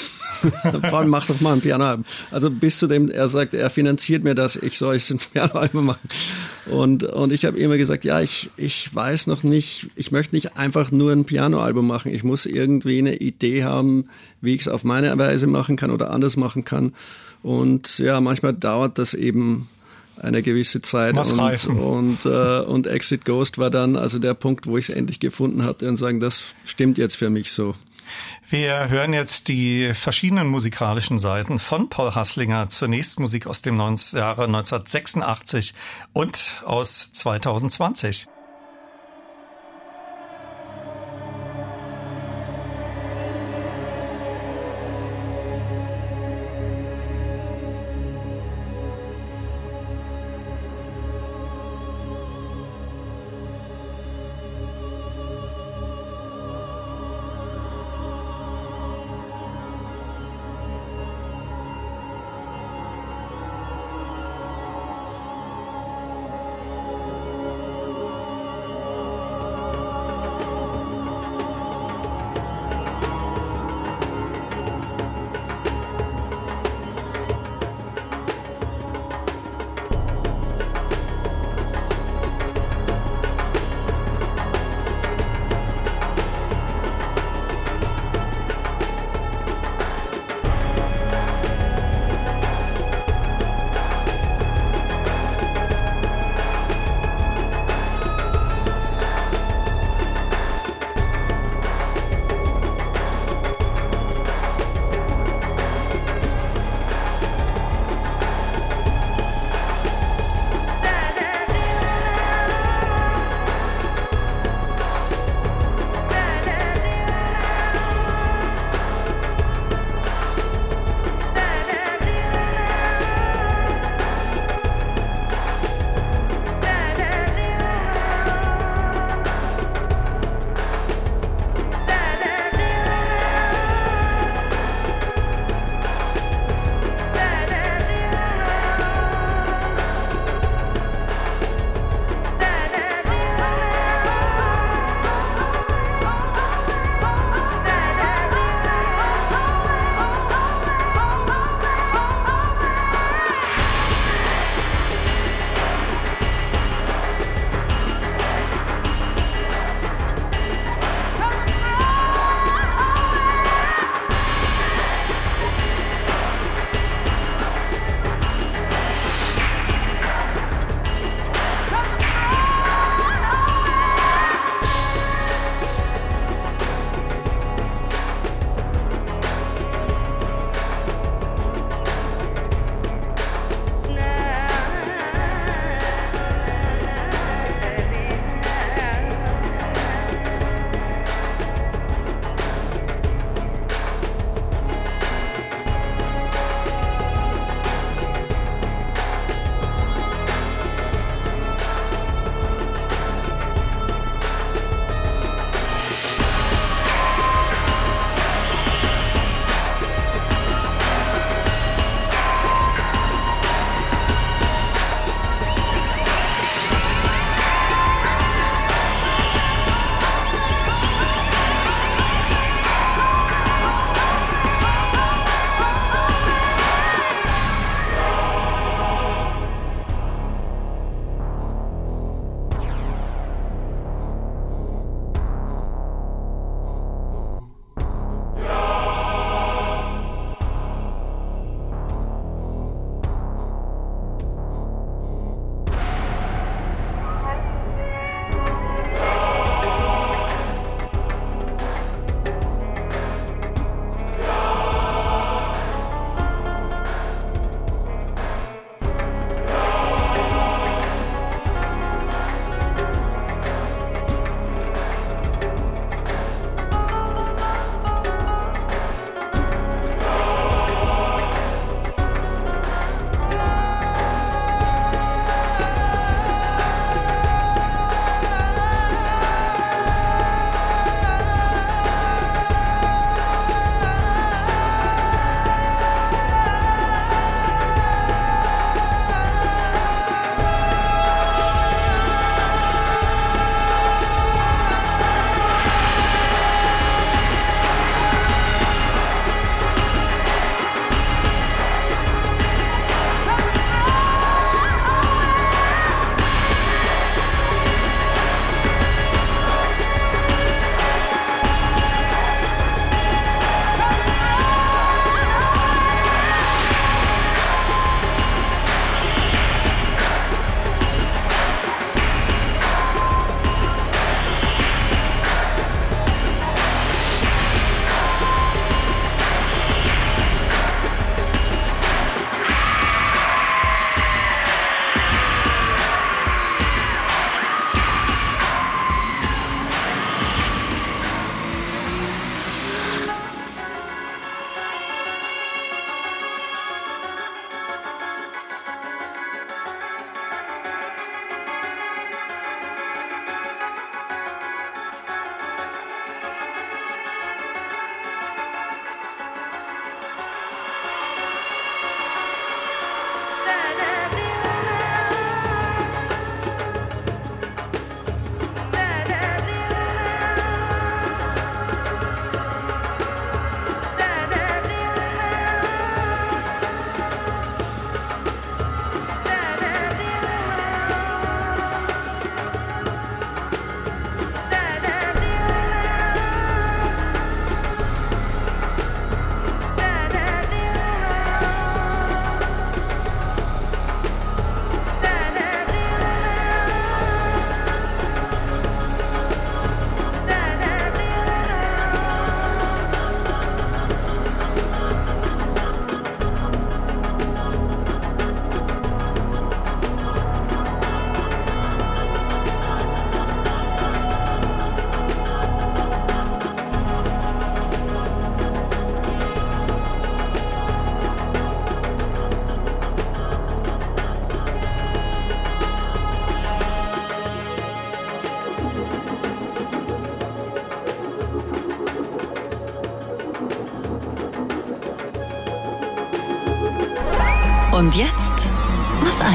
[0.89, 2.05] Paul, mach doch mal ein Pianoalbum.
[2.31, 6.09] Also bis zu dem, er sagt, er finanziert mir das, ich soll ein Pianoalbum machen.
[6.65, 10.57] Und, und ich habe immer gesagt, ja, ich, ich weiß noch nicht, ich möchte nicht
[10.57, 12.11] einfach nur ein Pianoalbum machen.
[12.11, 14.05] Ich muss irgendwie eine Idee haben,
[14.41, 16.93] wie ich es auf meine Weise machen kann oder anders machen kann.
[17.43, 19.69] Und ja, manchmal dauert das eben
[20.21, 21.15] eine gewisse Zeit.
[21.17, 25.19] Und, und, äh, und Exit Ghost war dann also der Punkt, wo ich es endlich
[25.19, 27.75] gefunden hatte und sagen, das stimmt jetzt für mich so.
[28.47, 32.69] Wir hören jetzt die verschiedenen musikalischen Seiten von Paul Hasslinger.
[32.69, 35.73] Zunächst Musik aus dem Jahre 1986
[36.13, 38.27] und aus 2020.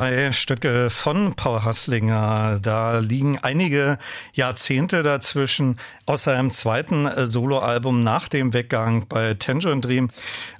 [0.00, 2.58] Zwei Stücke von Paul Hasslinger.
[2.62, 3.98] Da liegen einige
[4.32, 10.08] Jahrzehnte dazwischen aus seinem zweiten äh, Soloalbum nach dem Weggang bei Tangerine Dream.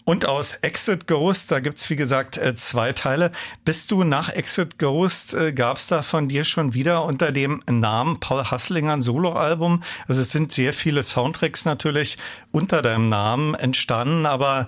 [0.04, 3.32] Und aus Exit Ghost, da gibt's wie gesagt äh, zwei Teile.
[3.64, 8.20] Bist du nach Exit Ghost, äh, gab's da von dir schon wieder unter dem Namen
[8.20, 9.82] Paul Hasslinger ein Soloalbum?
[10.06, 12.18] Also es sind sehr viele Soundtracks natürlich
[12.52, 14.66] unter deinem Namen entstanden, aber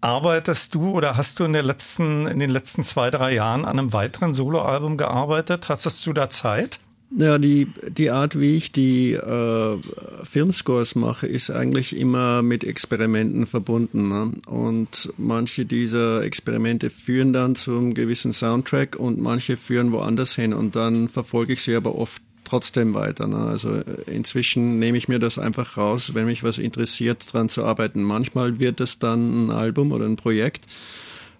[0.00, 3.92] Arbeitest du oder hast du in, letzten, in den letzten zwei, drei Jahren an einem
[3.92, 5.68] weiteren Soloalbum gearbeitet?
[5.68, 6.80] Hast du da Zeit?
[7.10, 9.78] Ja, die, die Art, wie ich die äh,
[10.24, 14.08] Filmscores mache, ist eigentlich immer mit Experimenten verbunden.
[14.08, 14.32] Ne?
[14.46, 20.52] Und manche dieser Experimente führen dann zum gewissen Soundtrack und manche führen woanders hin.
[20.52, 23.26] Und dann verfolge ich sie aber oft trotzdem weiter.
[23.26, 23.36] Ne?
[23.36, 27.64] Also äh, inzwischen nehme ich mir das einfach raus, wenn mich was interessiert, dran zu
[27.64, 28.02] arbeiten.
[28.02, 30.66] Manchmal wird es dann ein Album oder ein Projekt,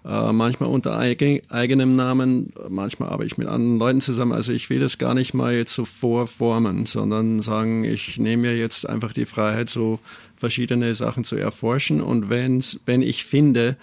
[0.05, 4.31] äh, manchmal unter eigen, eigenem Namen, manchmal arbeite ich mit anderen Leuten zusammen.
[4.31, 8.57] Also ich will das gar nicht mal jetzt so vorformen, sondern sagen, ich nehme mir
[8.57, 9.99] jetzt einfach die Freiheit, so
[10.35, 12.01] verschiedene Sachen zu erforschen.
[12.01, 13.75] Und wenn's, wenn ich finde,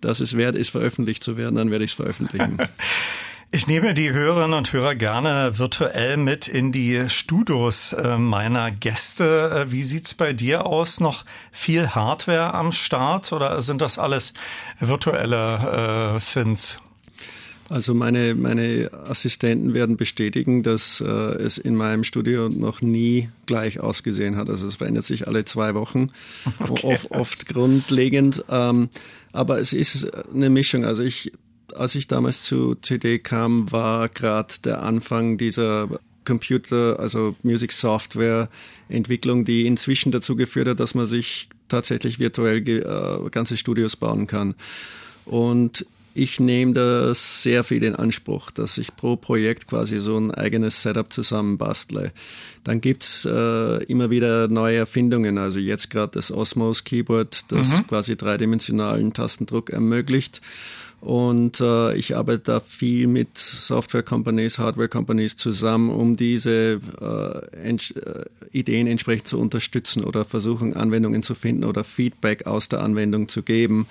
[0.00, 2.58] dass es wert ist, veröffentlicht zu werden, dann werde ich es veröffentlichen.
[3.54, 9.66] Ich nehme die Hörerinnen und Hörer gerne virtuell mit in die Studios äh, meiner Gäste.
[9.66, 11.00] Äh, wie sieht's bei dir aus?
[11.00, 14.32] Noch viel Hardware am Start oder sind das alles
[14.80, 16.78] virtuelle äh, Synths?
[17.68, 23.80] Also meine, meine Assistenten werden bestätigen, dass äh, es in meinem Studio noch nie gleich
[23.80, 24.48] ausgesehen hat.
[24.48, 26.08] Also es verändert sich alle zwei Wochen,
[26.58, 26.94] okay.
[26.94, 28.46] oft, oft grundlegend.
[28.48, 28.88] Ähm,
[29.32, 30.86] aber es ist eine Mischung.
[30.86, 31.32] Also ich
[31.76, 35.88] als ich damals zu CD kam, war gerade der Anfang dieser
[36.24, 38.48] Computer, also Music Software
[38.88, 44.26] Entwicklung, die inzwischen dazu geführt hat, dass man sich tatsächlich virtuell äh, ganze Studios bauen
[44.26, 44.54] kann.
[45.24, 50.30] Und ich nehme da sehr viel in Anspruch, dass ich pro Projekt quasi so ein
[50.30, 52.12] eigenes Setup zusammenbastle.
[52.64, 55.38] Dann gibt's äh, immer wieder neue Erfindungen.
[55.38, 57.86] Also jetzt gerade das Osmos Keyboard, das mhm.
[57.86, 60.42] quasi dreidimensionalen Tastendruck ermöglicht.
[61.02, 68.24] Und äh, ich arbeite da viel mit Software-Companies, Hardware-Companies zusammen, um diese äh, ent äh,
[68.52, 73.42] Ideen entsprechend zu unterstützen oder versuchen, Anwendungen zu finden oder Feedback aus der Anwendung zu
[73.42, 73.88] geben.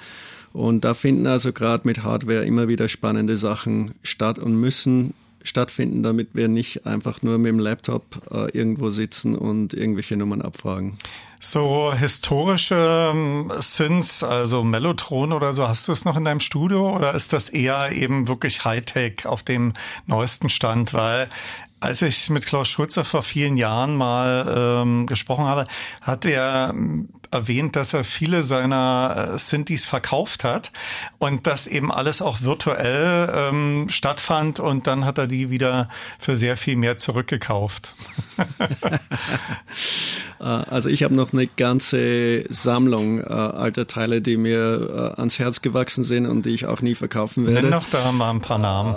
[0.54, 5.14] Und da finden also gerade mit Hardware immer wieder spannende Sachen statt und müssen
[5.44, 10.42] stattfinden, damit wir nicht einfach nur mit dem Laptop äh, irgendwo sitzen und irgendwelche Nummern
[10.42, 10.98] abfragen.
[11.40, 16.96] So historische ähm, Synths, also Mellotron oder so, hast du es noch in deinem Studio
[16.96, 19.74] oder ist das eher eben wirklich Hightech auf dem
[20.06, 20.94] neuesten Stand?
[20.94, 21.30] Weil
[21.80, 25.66] als ich mit Klaus Schulze vor vielen Jahren mal ähm, gesprochen habe,
[26.02, 26.76] hat er
[27.32, 30.72] erwähnt, dass er viele seiner äh, Synthes verkauft hat
[31.18, 35.90] und das eben alles auch virtuell ähm, stattfand und dann hat er die wieder
[36.20, 37.94] für sehr viel mehr zurückgekauft.
[40.40, 45.38] Äh, also ich habe noch eine ganze Sammlung äh, alter Teile, die mir äh, ans
[45.38, 47.62] Herz gewachsen sind und die ich auch nie verkaufen werde.
[47.62, 48.96] Nenn doch da mal ein paar Namen.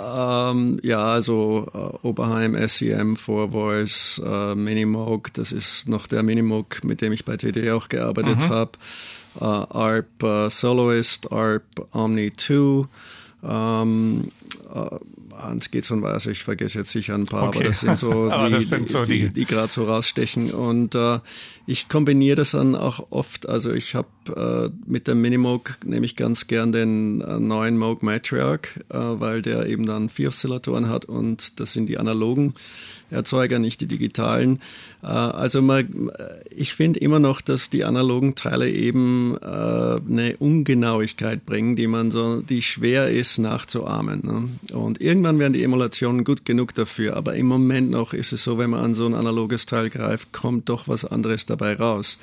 [0.57, 6.83] Ähm, ja, also äh, Oberheim SEM, Four Voice, äh, Minimoog, das ist noch der Minimoog,
[6.83, 8.49] mit dem ich bei TD auch gearbeitet mhm.
[8.49, 8.71] habe.
[9.39, 12.87] Äh, ARP äh, Soloist, ARP Omni 2.
[13.43, 14.31] Ähm,
[14.73, 14.97] äh,
[15.37, 17.59] Hans geht's und weiß, ich vergesse jetzt sicher ein paar, okay.
[17.59, 20.51] aber das sind so die, das sind so die, die, die gerade so rausstechen.
[20.51, 21.19] Und äh,
[21.65, 23.47] ich kombiniere das dann auch oft.
[23.47, 28.03] Also ich habe äh, mit dem Minimoog nehme ich ganz gern den äh, neuen Moog
[28.03, 32.53] Matriarch, äh, weil der eben dann vier Oszillatoren hat und das sind die analogen.
[33.15, 34.59] Erzeuger, nicht die digitalen.
[35.01, 36.11] Äh, also man,
[36.55, 42.11] ich finde immer noch, dass die analogen Teile eben äh, eine Ungenauigkeit bringen, die man
[42.11, 44.21] so, die schwer ist nachzuahmen.
[44.23, 44.75] Ne?
[44.75, 48.57] Und irgendwann werden die Emulationen gut genug dafür, aber im Moment noch ist es so,
[48.57, 52.19] wenn man an so ein analoges Teil greift, kommt doch was anderes dabei raus.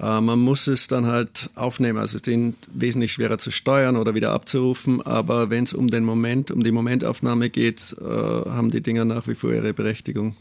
[0.00, 1.98] Äh, man muss es dann halt aufnehmen.
[1.98, 5.02] Also es ist wesentlich schwerer zu steuern oder wieder abzurufen.
[5.02, 9.26] Aber wenn es um den Moment, um die Momentaufnahme geht, äh, haben die Dinger nach
[9.26, 10.36] wie vor ihre Berechtigung.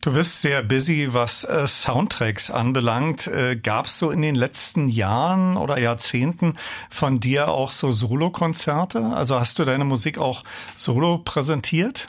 [0.00, 3.30] Du bist sehr busy, was äh, Soundtracks anbelangt.
[3.62, 6.54] Gab es so in den letzten Jahren oder Jahrzehnten
[6.88, 9.04] von dir auch so Solo-Konzerte?
[9.04, 10.44] Also hast du deine Musik auch
[10.76, 12.08] solo präsentiert?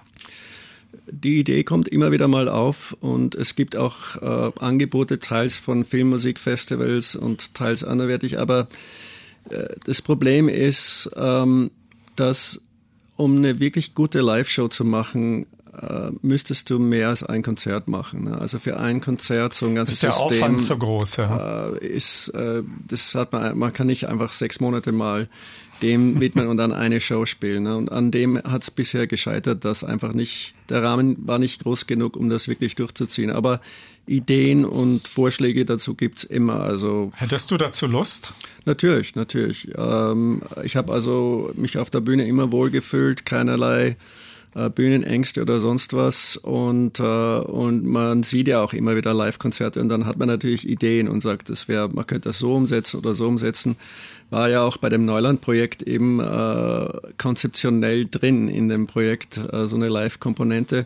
[1.11, 5.85] Die Idee kommt immer wieder mal auf und es gibt auch äh, Angebote teils von
[5.85, 8.39] Filmmusikfestivals und teils anderwertig.
[8.39, 8.67] Aber
[9.49, 11.71] äh, das Problem ist, ähm,
[12.15, 12.61] dass
[13.15, 15.45] um eine wirklich gute Live-Show zu machen,
[15.81, 18.25] äh, müsstest du mehr als ein Konzert machen.
[18.25, 18.37] Ne?
[18.37, 21.69] Also für ein Konzert so ein ganzes ist der System Aufwand so groß, ja.
[21.69, 25.29] Äh, ist, äh, das hat man, man kann nicht einfach sechs Monate mal
[25.81, 27.63] dem widmen und dann eine Show spielen.
[27.63, 27.75] Ne?
[27.75, 31.87] Und an dem hat es bisher gescheitert, dass einfach nicht, der Rahmen war nicht groß
[31.87, 33.31] genug, um das wirklich durchzuziehen.
[33.31, 33.61] Aber
[34.05, 36.61] Ideen und Vorschläge dazu gibt's immer.
[36.61, 38.33] Also Hättest du dazu Lust?
[38.65, 39.69] Natürlich, natürlich.
[39.77, 43.95] Ähm, ich habe also mich auf der Bühne immer wohlgefühlt, keinerlei
[44.55, 46.37] äh, Bühnenängste oder sonst was.
[46.37, 50.67] Und, äh, und man sieht ja auch immer wieder Live-Konzerte und dann hat man natürlich
[50.67, 53.75] Ideen und sagt, das wäre, man könnte das so umsetzen oder so umsetzen.
[54.29, 56.87] War ja auch bei dem Neuland-Projekt eben äh,
[57.17, 60.85] konzeptionell drin in dem Projekt, äh, so eine Live-Komponente.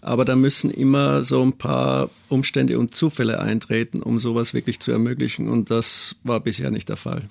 [0.00, 4.92] Aber da müssen immer so ein paar Umstände und Zufälle eintreten, um sowas wirklich zu
[4.92, 5.48] ermöglichen.
[5.48, 7.22] Und das war bisher nicht der Fall.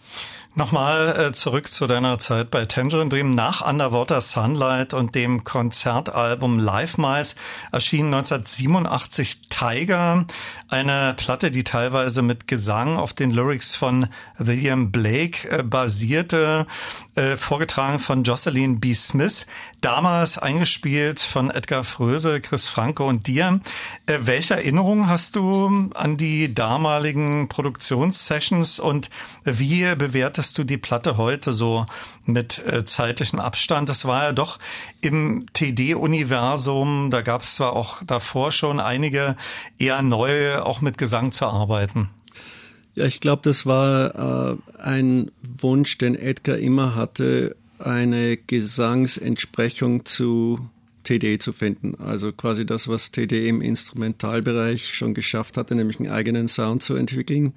[0.55, 3.31] Nochmal äh, zurück zu deiner Zeit bei Tangerine Dream.
[3.31, 7.33] Nach Underwater Sunlight und dem Konzertalbum Live Mice
[7.71, 10.25] erschien 1987 Tiger,
[10.67, 14.07] eine Platte, die teilweise mit Gesang auf den Lyrics von
[14.37, 16.67] William Blake äh, basierte,
[17.15, 18.93] äh, vorgetragen von Jocelyn B.
[18.93, 19.47] Smith,
[19.81, 23.59] damals eingespielt von Edgar Fröse, Chris Franco und dir.
[24.05, 29.09] Welche Erinnerungen hast du an die damaligen Produktionssessions und
[29.43, 31.85] wie bewertest du die Platte heute so
[32.25, 33.87] mit äh, zeitlichem Abstand?
[33.87, 34.59] Das war ja doch
[35.01, 39.37] im TD-Universum, da gab es zwar auch davor schon einige
[39.79, 42.09] eher neue, auch mit Gesang zu arbeiten.
[42.95, 50.59] Ja, ich glaube, das war äh, ein Wunsch, den Edgar immer hatte, eine Gesangsentsprechung zu
[51.03, 51.95] TD zu finden.
[51.99, 56.95] Also quasi das, was TD im Instrumentalbereich schon geschafft hatte, nämlich einen eigenen Sound zu
[56.95, 57.53] entwickeln,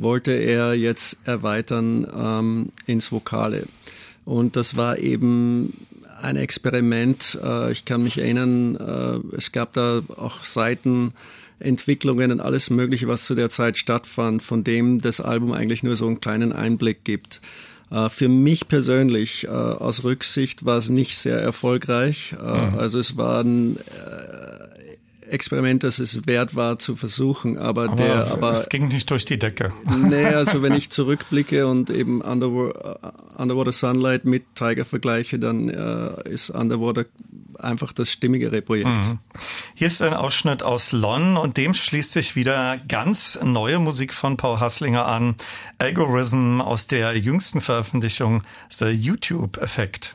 [0.00, 3.66] wollte er jetzt erweitern ähm, ins Vokale.
[4.24, 5.72] Und das war eben
[6.20, 7.38] ein Experiment.
[7.42, 11.12] Äh, ich kann mich erinnern, äh, es gab da auch Seiten,
[11.58, 15.96] Entwicklungen und alles Mögliche, was zu der Zeit stattfand, von dem das Album eigentlich nur
[15.96, 17.40] so einen kleinen Einblick gibt.
[17.90, 22.34] Äh, für mich persönlich äh, aus Rücksicht war es nicht sehr erfolgreich.
[22.38, 22.78] Äh, mhm.
[22.78, 23.78] Also es waren
[25.28, 29.24] Experiment, das es wert war zu versuchen, aber, aber der, aber es ging nicht durch
[29.24, 29.72] die Decke.
[29.84, 36.28] Nee, also wenn ich zurückblicke und eben Underwater, Underwater Sunlight mit Tiger vergleiche, dann äh,
[36.28, 37.04] ist Underwater
[37.58, 38.88] einfach das stimmigere Projekt.
[38.88, 39.18] Mhm.
[39.74, 44.36] Hier ist ein Ausschnitt aus Lon und dem schließt sich wieder ganz neue Musik von
[44.36, 45.36] Paul Hasslinger an.
[45.78, 50.14] Algorithm aus der jüngsten Veröffentlichung The YouTube Effekt.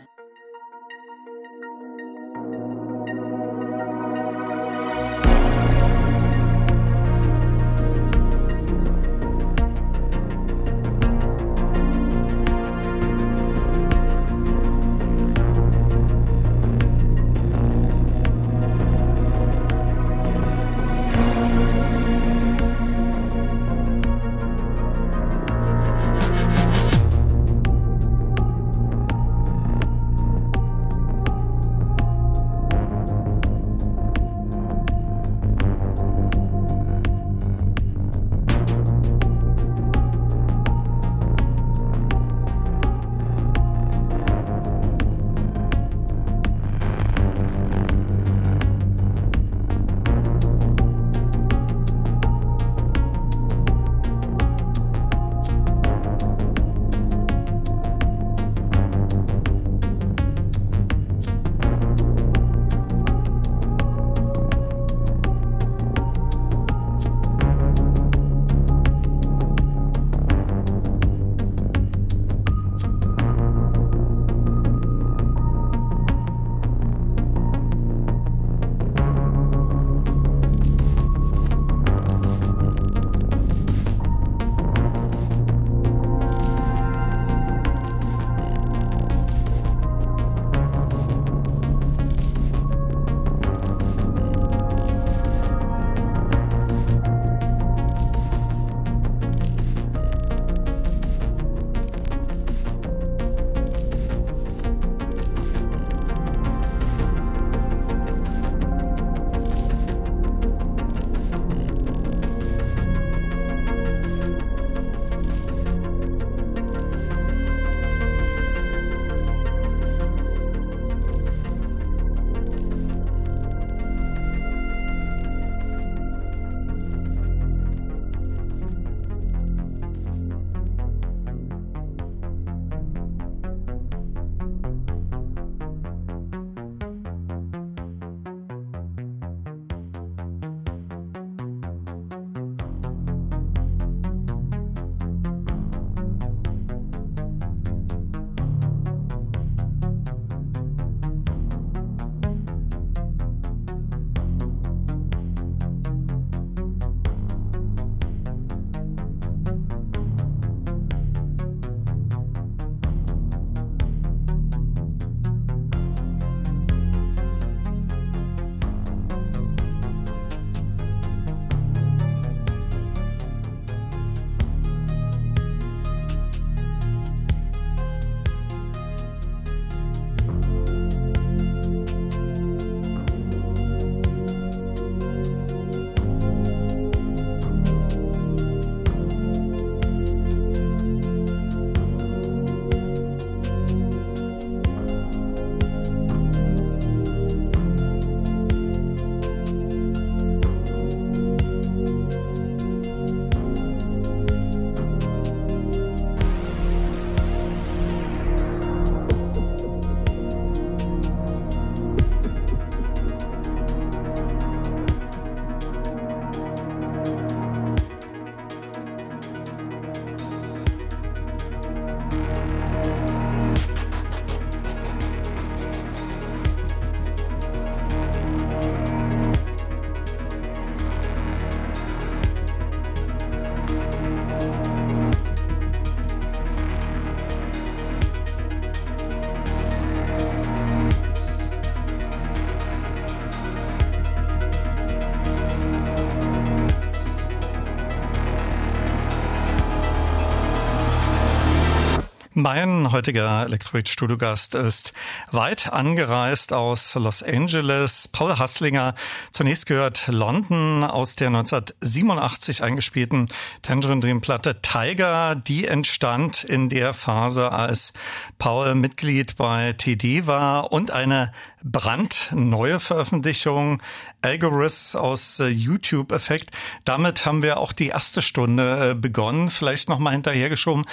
[252.41, 254.93] Mein heutiger Electroid Studiogast ist
[255.31, 258.07] weit angereist aus Los Angeles.
[258.07, 258.95] Paul Hasslinger.
[259.31, 263.27] Zunächst gehört London aus der 1987 eingespielten
[263.61, 265.35] Tangerine Dream Platte Tiger.
[265.35, 267.93] Die entstand in der Phase, als
[268.39, 271.31] Paul Mitglied bei TD war und eine
[271.63, 273.81] brandneue Veröffentlichung
[274.21, 276.51] Algorithms aus äh, YouTube Effekt.
[276.85, 280.85] Damit haben wir auch die erste Stunde äh, begonnen, vielleicht noch mal hinterhergeschoben.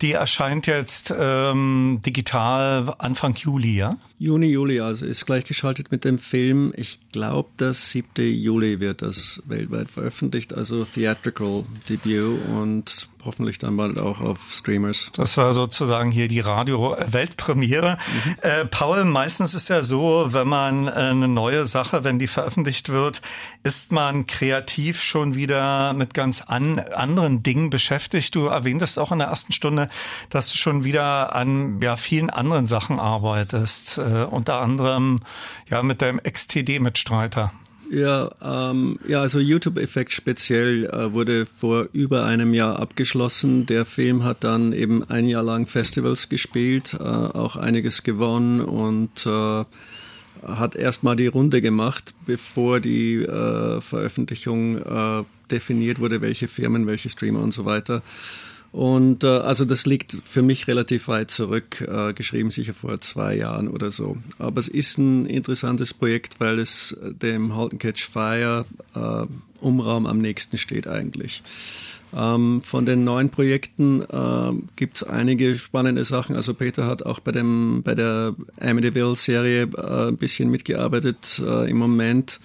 [0.00, 3.98] Die erscheint jetzt ähm, digital Anfang Juli, ja?
[4.18, 6.72] Juni, Juli, also ist gleichgeschaltet mit dem Film.
[6.76, 8.06] Ich glaube, das 7.
[8.16, 15.10] Juli wird das weltweit veröffentlicht, also Theatrical Debut und hoffentlich dann bald auch auf Streamers.
[15.14, 17.98] Das war sozusagen hier die Radio-Weltpremiere.
[18.24, 18.36] Mhm.
[18.42, 22.88] Äh, Paul, meistens ist ja so, wenn man äh, eine neue Sache, wenn die veröffentlicht
[22.88, 23.22] wird,
[23.62, 28.34] ist man kreativ schon wieder mit ganz an, anderen Dingen beschäftigt.
[28.34, 29.88] Du erwähntest auch in der ersten Stunde,
[30.30, 35.20] dass du schon wieder an ja, vielen anderen Sachen arbeitest, äh, unter anderem
[35.68, 37.52] ja mit deinem XTD-Mitstreiter.
[37.94, 43.66] Ja, ähm, ja, also YouTube-Effekt speziell äh, wurde vor über einem Jahr abgeschlossen.
[43.66, 49.26] Der Film hat dann eben ein Jahr lang Festivals gespielt, äh, auch einiges gewonnen und
[49.26, 49.64] äh,
[50.42, 57.10] hat erstmal die Runde gemacht, bevor die äh, Veröffentlichung äh, definiert wurde, welche Firmen, welche
[57.10, 58.00] Streamer und so weiter.
[58.72, 63.36] Und äh, also das liegt für mich relativ weit zurück, äh, geschrieben sicher vor zwei
[63.36, 64.16] Jahren oder so.
[64.38, 69.26] Aber es ist ein interessantes Projekt, weil es dem Halt Catch Fire äh,
[69.60, 71.42] Umraum am nächsten steht eigentlich.
[72.14, 76.34] Ähm, von den neuen Projekten äh, gibt es einige spannende Sachen.
[76.34, 81.76] Also Peter hat auch bei, dem, bei der Amityville-Serie äh, ein bisschen mitgearbeitet äh, im
[81.76, 82.40] Moment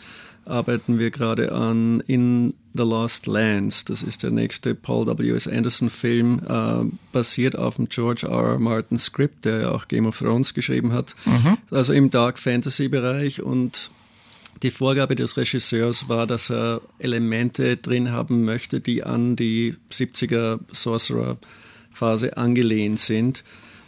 [0.48, 3.86] arbeiten wir gerade an In the Lost Lands.
[3.86, 5.48] Das ist der nächste Paul W.S.
[5.48, 8.54] Anderson-Film, äh, basiert auf dem George R.
[8.54, 8.60] R.
[8.60, 11.16] Martin Script, der ja auch Game of Thrones geschrieben hat.
[11.26, 11.58] Mhm.
[11.72, 13.92] Also im Dark Fantasy-Bereich und
[14.64, 20.60] die Vorgabe des Regisseurs war, dass er Elemente drin haben möchte, die an die 70er
[20.72, 23.44] Sorcerer-Phase angelehnt sind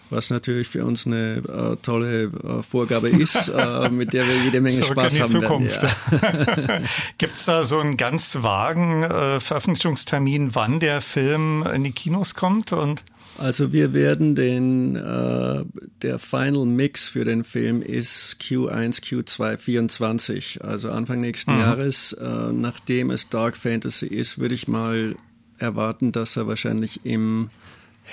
[0.10, 4.62] was natürlich für uns eine äh, tolle äh, Vorgabe ist, äh, mit der wir jede
[4.62, 5.42] Menge Zurück Spaß in die haben.
[5.42, 5.84] Zukunft.
[5.84, 6.82] Ja.
[7.18, 12.36] Gibt es da so einen ganz vagen äh, Veröffentlichungstermin, wann der Film in die Kinos
[12.36, 12.74] kommt?
[12.74, 13.04] Und
[13.38, 15.64] also wir werden den, äh,
[16.02, 21.60] der Final Mix für den Film ist Q1, Q2, 24, also Anfang nächsten mhm.
[21.60, 22.14] Jahres.
[22.14, 25.16] Äh, nachdem es Dark Fantasy ist, würde ich mal
[25.58, 27.50] erwarten, dass er wahrscheinlich im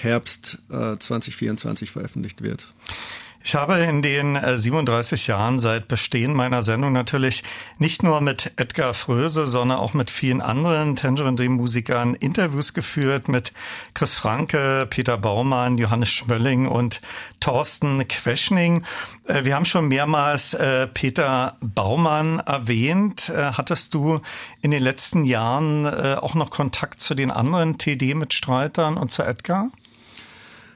[0.02, 2.68] Herbst äh, 2024 veröffentlicht wird.
[3.46, 7.44] Ich habe in den 37 äh, Jahren seit Bestehen meiner Sendung natürlich
[7.78, 13.28] nicht nur mit Edgar Fröse, sondern auch mit vielen anderen Tangerine Dream Musikern Interviews geführt,
[13.28, 13.52] mit
[13.94, 17.00] Chris Franke, Peter Baumann, Johannes Schmölling und
[17.38, 18.82] Thorsten Queschning.
[19.28, 23.32] Äh, wir haben schon mehrmals äh, Peter Baumann erwähnt.
[23.32, 24.22] Hattest du
[24.60, 29.70] in den letzten Jahren auch noch Kontakt zu den anderen TD-Mitstreitern und zu Edgar?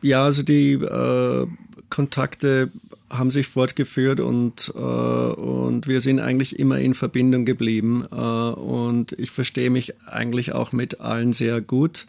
[0.02, 1.46] Ja, also die äh,
[1.90, 2.70] Kontakte
[3.10, 8.06] haben sich fortgeführt und, äh, und wir sind eigentlich immer in Verbindung geblieben.
[8.10, 12.06] Äh, und ich verstehe mich eigentlich auch mit allen sehr gut.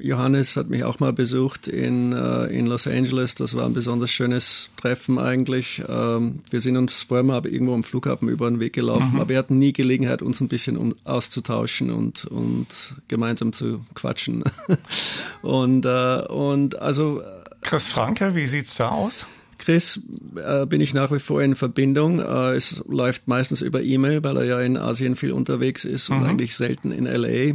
[0.00, 3.34] Johannes hat mich auch mal besucht in, äh, in Los Angeles.
[3.34, 5.82] Das war ein besonders schönes Treffen eigentlich.
[5.88, 9.20] Ähm, wir sind uns vorher mal irgendwo am Flughafen über den Weg gelaufen, mhm.
[9.20, 14.44] aber wir hatten nie Gelegenheit, uns ein bisschen um, auszutauschen und, und gemeinsam zu quatschen.
[15.42, 17.22] und, äh, und also.
[17.62, 19.26] Chris Franke, wie sieht's da aus?
[19.58, 20.00] Chris
[20.36, 22.20] äh, bin ich nach wie vor in Verbindung.
[22.20, 26.20] Äh, es läuft meistens über E-Mail, weil er ja in Asien viel unterwegs ist und
[26.20, 26.26] mhm.
[26.26, 27.54] eigentlich selten in LA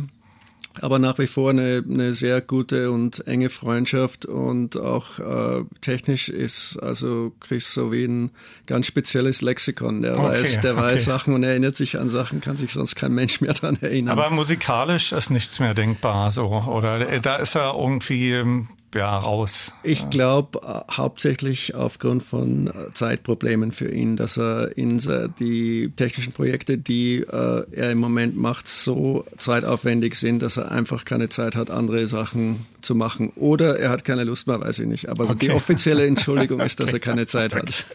[0.79, 6.29] aber nach wie vor eine, eine sehr gute und enge Freundschaft und auch äh, technisch
[6.29, 8.31] ist also Chris so wie ein
[8.67, 10.01] ganz spezielles Lexikon.
[10.01, 10.81] Der okay, weiß, der okay.
[10.81, 14.17] weiß Sachen und erinnert sich an Sachen, kann sich sonst kein Mensch mehr daran erinnern.
[14.17, 19.73] Aber musikalisch ist nichts mehr denkbar, so oder da ist er irgendwie ähm, ja, raus.
[19.83, 24.97] Ich glaube äh, hauptsächlich aufgrund von äh, Zeitproblemen für ihn, dass er in
[25.39, 31.05] die technischen Projekte, die äh, er im Moment macht, so zeitaufwendig sind, dass er einfach
[31.05, 33.31] keine Zeit hat, andere Sachen zu machen.
[33.35, 35.09] Oder er hat keine Lust mehr, weiß ich nicht.
[35.09, 35.35] Aber okay.
[35.39, 37.85] die offizielle Entschuldigung ist, dass er keine Zeit hat.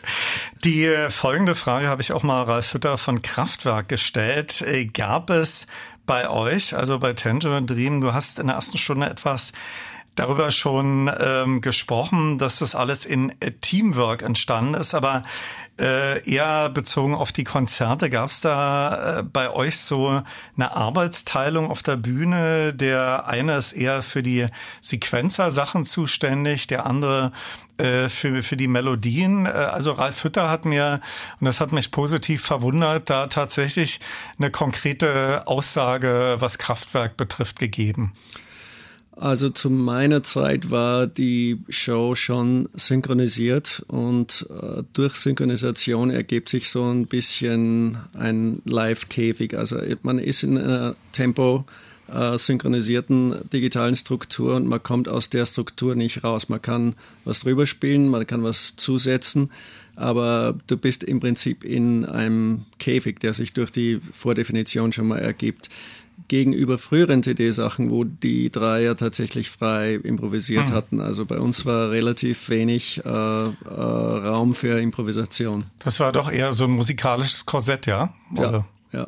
[0.64, 4.64] Die folgende Frage habe ich auch mal Ralf Hütter von Kraftwerk gestellt.
[4.94, 5.66] Gab es
[6.06, 9.52] bei euch, also bei Tangerine Dream, du hast in der ersten Stunde etwas
[10.16, 15.22] darüber schon ähm, gesprochen, dass das alles in äh, Teamwork entstanden ist, aber
[15.78, 18.08] äh, eher bezogen auf die Konzerte.
[18.08, 20.22] Gab es da äh, bei euch so
[20.56, 22.72] eine Arbeitsteilung auf der Bühne?
[22.72, 24.46] Der eine ist eher für die
[24.80, 27.32] Sequenzer-Sachen zuständig, der andere
[27.76, 29.44] äh, für, für die Melodien.
[29.44, 31.00] Äh, also Ralf Hütter hat mir,
[31.40, 34.00] und das hat mich positiv verwundert, da tatsächlich
[34.38, 38.14] eine konkrete Aussage, was Kraftwerk betrifft, gegeben.
[39.18, 46.68] Also zu meiner Zeit war die Show schon synchronisiert und äh, durch Synchronisation ergibt sich
[46.68, 49.56] so ein bisschen ein Live-Käfig.
[49.56, 51.64] Also man ist in einer Tempo
[52.12, 56.50] äh, synchronisierten digitalen Struktur und man kommt aus der Struktur nicht raus.
[56.50, 56.94] Man kann
[57.24, 59.50] was drüber spielen, man kann was zusetzen,
[59.94, 65.20] aber du bist im Prinzip in einem Käfig, der sich durch die Vordefinition schon mal
[65.20, 65.70] ergibt
[66.28, 70.74] gegenüber früheren TD-Sachen, wo die drei ja tatsächlich frei improvisiert hm.
[70.74, 71.00] hatten.
[71.00, 75.64] Also bei uns war relativ wenig äh, äh, Raum für Improvisation.
[75.78, 78.14] Das war doch eher so ein musikalisches Korsett, ja?
[78.32, 78.66] Oder?
[78.92, 78.98] Ja.
[79.00, 79.06] ja.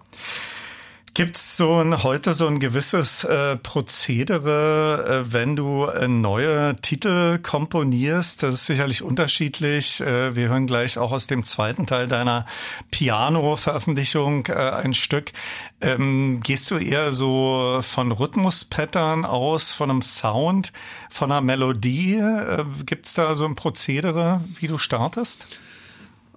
[1.14, 6.76] Gibt es so ein, heute so ein gewisses äh, Prozedere, äh, wenn du äh, neue
[6.80, 8.42] Titel komponierst?
[8.42, 10.00] Das ist sicherlich unterschiedlich.
[10.00, 12.46] Äh, wir hören gleich auch aus dem zweiten Teil deiner
[12.90, 15.32] Piano-Veröffentlichung äh, ein Stück.
[15.80, 20.72] Ähm, gehst du eher so von Rhythmuspattern aus, von einem Sound,
[21.10, 22.16] von einer Melodie?
[22.16, 25.46] Äh, Gibt es da so ein Prozedere, wie du startest?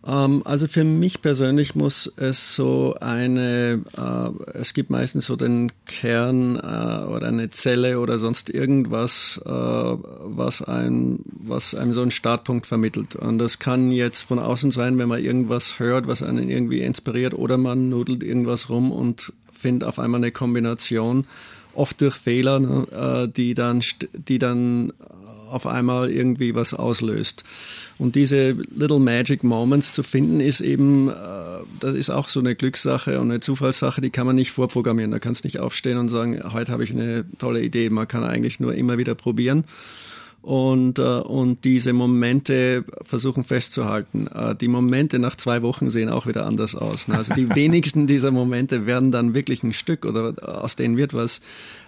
[0.05, 5.71] Ähm, also für mich persönlich muss es so eine, äh, es gibt meistens so den
[5.85, 12.11] Kern äh, oder eine Zelle oder sonst irgendwas, äh, was, ein, was einem so einen
[12.11, 13.15] Startpunkt vermittelt.
[13.15, 17.33] Und das kann jetzt von außen sein, wenn man irgendwas hört, was einen irgendwie inspiriert,
[17.33, 21.27] oder man nudelt irgendwas rum und findet auf einmal eine Kombination,
[21.73, 23.81] oft durch Fehler, ne, die dann,
[24.13, 24.91] die dann
[25.51, 27.43] auf einmal irgendwie was auslöst.
[27.97, 31.13] Und diese Little Magic Moments zu finden, ist eben, äh,
[31.79, 35.11] das ist auch so eine Glückssache und eine Zufallssache, die kann man nicht vorprogrammieren.
[35.11, 37.89] Da kannst du nicht aufstehen und sagen, heute habe ich eine tolle Idee.
[37.89, 39.65] Man kann eigentlich nur immer wieder probieren
[40.41, 44.27] und, äh, und diese Momente versuchen festzuhalten.
[44.27, 47.07] Äh, die Momente nach zwei Wochen sehen auch wieder anders aus.
[47.07, 47.17] Ne?
[47.17, 51.41] Also die wenigsten dieser Momente werden dann wirklich ein Stück oder aus denen wird was.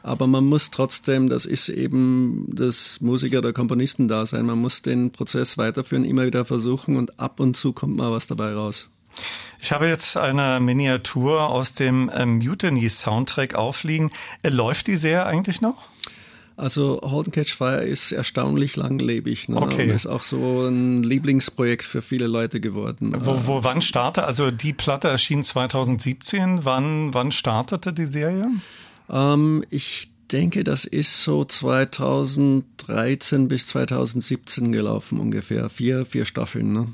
[0.03, 4.81] Aber man muss trotzdem, das ist eben das Musiker- oder Komponisten da sein, man muss
[4.81, 8.89] den Prozess weiterführen, immer wieder versuchen und ab und zu kommt mal was dabei raus.
[9.59, 14.11] Ich habe jetzt eine Miniatur aus dem äh, Mutiny Soundtrack aufliegen.
[14.43, 15.87] Äh, läuft die Serie eigentlich noch?
[16.55, 19.49] Also Hold and Catch Fire ist erstaunlich langlebig.
[19.49, 19.57] Ne?
[19.57, 19.89] Okay.
[19.89, 23.15] Und ist auch so ein Lieblingsprojekt für viele Leute geworden.
[23.19, 26.63] Wo, wo wann startete, also die Platte erschien 2017.
[26.63, 28.49] Wann, wann startete die Serie?
[29.09, 35.69] Ähm, ich denke, das ist so 2013 bis 2017 gelaufen ungefähr.
[35.69, 36.71] Vier, vier Staffeln.
[36.71, 36.87] Ne?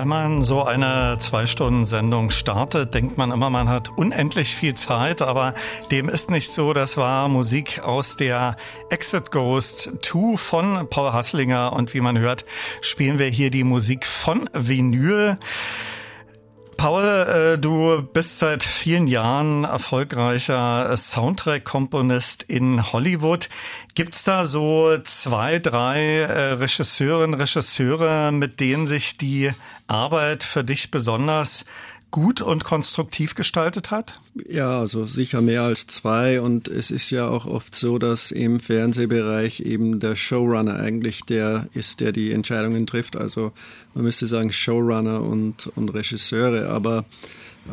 [0.00, 5.52] Wenn man so eine Zwei-Stunden-Sendung startet, denkt man immer, man hat unendlich viel Zeit, aber
[5.90, 6.72] dem ist nicht so.
[6.72, 8.56] Das war Musik aus der
[8.88, 12.46] Exit Ghost 2 von Paul Hasslinger und wie man hört,
[12.80, 15.36] spielen wir hier die Musik von Vinyl.
[16.80, 23.50] Paul, äh, du bist seit vielen Jahren erfolgreicher Soundtrack-Komponist in Hollywood.
[23.94, 29.50] Gibt's da so zwei, drei äh, Regisseurinnen, Regisseure, mit denen sich die
[29.88, 31.66] Arbeit für dich besonders
[32.10, 34.20] gut und konstruktiv gestaltet hat?
[34.48, 36.40] Ja, also sicher mehr als zwei.
[36.40, 41.68] Und es ist ja auch oft so, dass im Fernsehbereich eben der Showrunner eigentlich der
[41.74, 43.16] ist, der die Entscheidungen trifft.
[43.16, 43.52] Also
[43.94, 46.68] man müsste sagen Showrunner und, und Regisseure.
[46.70, 47.04] Aber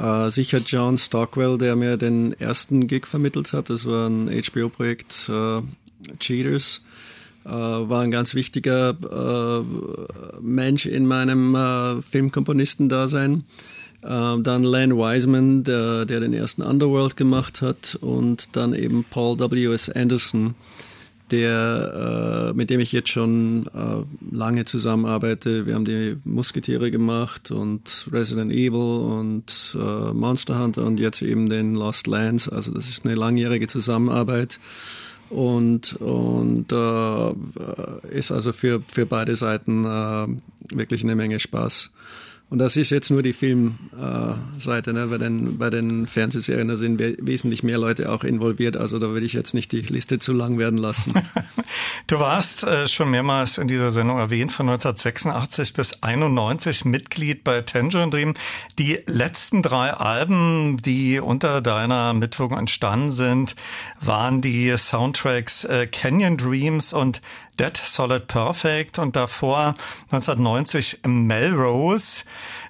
[0.02, 3.70] äh, sicher John Stockwell, der mir den ersten Gig vermittelt hat.
[3.70, 5.62] Das war ein HBO-Projekt äh,
[6.20, 6.82] Cheaters
[7.48, 13.46] äh, war ein ganz wichtiger äh, Mensch in meinem äh, Filmkomponistendasein.
[14.08, 19.38] Ähm, dann Len Wiseman, der, der den ersten Underworld gemacht hat, und dann eben Paul
[19.40, 19.90] W.S.
[19.90, 20.56] Anderson,
[21.32, 25.66] der, äh, mit dem ich jetzt schon äh, lange zusammenarbeite.
[25.66, 31.50] Wir haben die Musketiere gemacht und Resident Evil und äh, Monster Hunter und jetzt eben
[31.50, 32.48] den Lost Lands.
[32.48, 34.60] Also das ist eine langjährige Zusammenarbeit
[35.30, 40.28] und, und äh, ist also für, für beide Seiten äh,
[40.74, 41.92] wirklich eine Menge Spaß.
[42.50, 44.94] Und das ist jetzt nur die Filmseite.
[44.94, 45.08] Ne?
[45.08, 48.78] bei, den, bei den Fernsehserien da sind wesentlich mehr Leute auch involviert.
[48.78, 51.14] Also da würde ich jetzt nicht die Liste zu lang werden lassen.
[52.08, 57.62] du warst äh, schon mehrmals in dieser Sendung erwähnt, von 1986 bis 91 Mitglied bei
[57.64, 58.34] Tangerine Dream.
[58.80, 63.56] Die letzten drei Alben, die unter deiner Mitwirkung entstanden sind,
[64.00, 67.22] waren die Soundtracks äh, Canyon Dreams und
[67.60, 69.76] Dead Solid Perfect und davor
[70.12, 72.24] 1990 Melrose.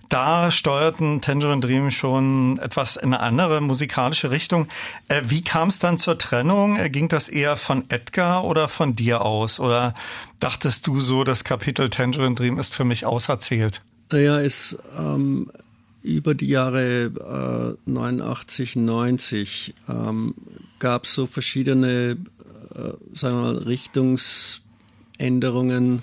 [0.10, 4.70] Da steuerten Tangerine Dream schon etwas in eine andere musikalische Richtung.
[5.10, 6.78] Äh, wie kam es dann zur Trennung?
[6.78, 9.60] Äh, ging das eher von Edgar oder von dir aus?
[9.60, 9.94] Oder
[10.40, 13.82] dachtest du so, das Kapitel Tangerine Dream ist für mich auserzählt?
[14.10, 15.52] Naja, es ähm,
[16.04, 20.36] über die Jahre äh, 89, 90 ähm,
[20.80, 22.18] gab es so verschiedene,
[22.74, 24.62] äh, sagen wir mal, Richtungs
[25.18, 26.02] Änderungen.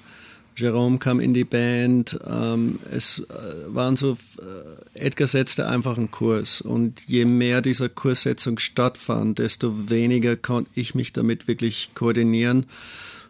[0.56, 2.18] Jerome kam in die Band.
[2.26, 6.60] Ähm, es äh, waren so, äh, Edgar setzte einfach einen Kurs.
[6.60, 12.66] Und je mehr dieser Kurssetzung stattfand, desto weniger konnte ich mich damit wirklich koordinieren.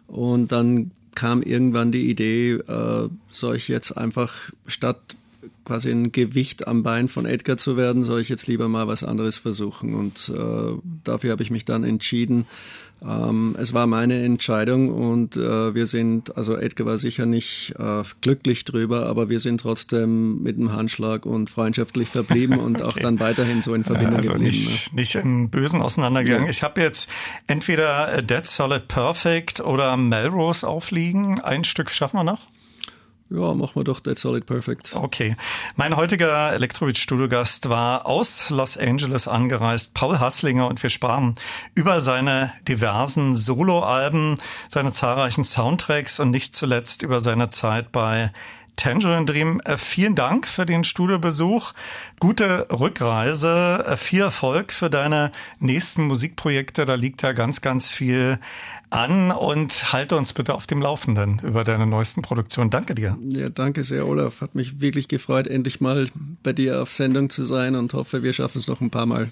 [0.07, 4.33] Und dann kam irgendwann die Idee, äh, soll ich jetzt einfach
[4.67, 4.99] statt
[5.63, 9.03] quasi ein Gewicht am Bein von Edgar zu werden, soll ich jetzt lieber mal was
[9.03, 9.95] anderes versuchen.
[9.95, 10.31] Und
[11.03, 12.45] dafür habe ich mich dann entschieden,
[13.03, 18.03] ähm, es war meine Entscheidung und äh, wir sind, also Edgar war sicher nicht äh,
[18.21, 22.89] glücklich drüber, aber wir sind trotzdem mit einem Handschlag und freundschaftlich verblieben und okay.
[22.89, 24.51] auch dann weiterhin so in Verbindung also geblieben.
[24.51, 24.99] Nicht, ne?
[24.99, 26.45] nicht im Bösen auseinandergegangen.
[26.45, 26.51] Ja.
[26.51, 27.09] Ich habe jetzt
[27.47, 31.39] entweder Dead Solid Perfect oder Melrose aufliegen.
[31.39, 32.47] Ein Stück schaffen wir noch?
[33.29, 34.95] Ja, machen wir doch Dead Solid Perfect.
[34.95, 35.35] Okay.
[35.75, 41.33] Mein heutiger Elektrobeat-Studiogast war aus Los Angeles angereist, Paul Hasslinger, und wir sprachen
[41.73, 44.37] über seine diversen Soloalben,
[44.69, 48.31] seine zahlreichen Soundtracks und nicht zuletzt über seine Zeit bei
[48.75, 49.61] Tangerine Dream.
[49.63, 51.73] Äh, vielen Dank für den Studiobesuch.
[52.19, 53.83] Gute Rückreise.
[53.87, 56.85] Äh, viel Erfolg für deine nächsten Musikprojekte.
[56.85, 58.39] Da liegt ja ganz, ganz viel
[58.95, 62.69] an und halte uns bitte auf dem Laufenden über deine neuesten Produktionen.
[62.69, 63.17] Danke dir.
[63.29, 64.41] Ja, danke sehr, Olaf.
[64.41, 66.07] Hat mich wirklich gefreut, endlich mal
[66.43, 69.31] bei dir auf Sendung zu sein und hoffe, wir schaffen es noch ein paar Mal.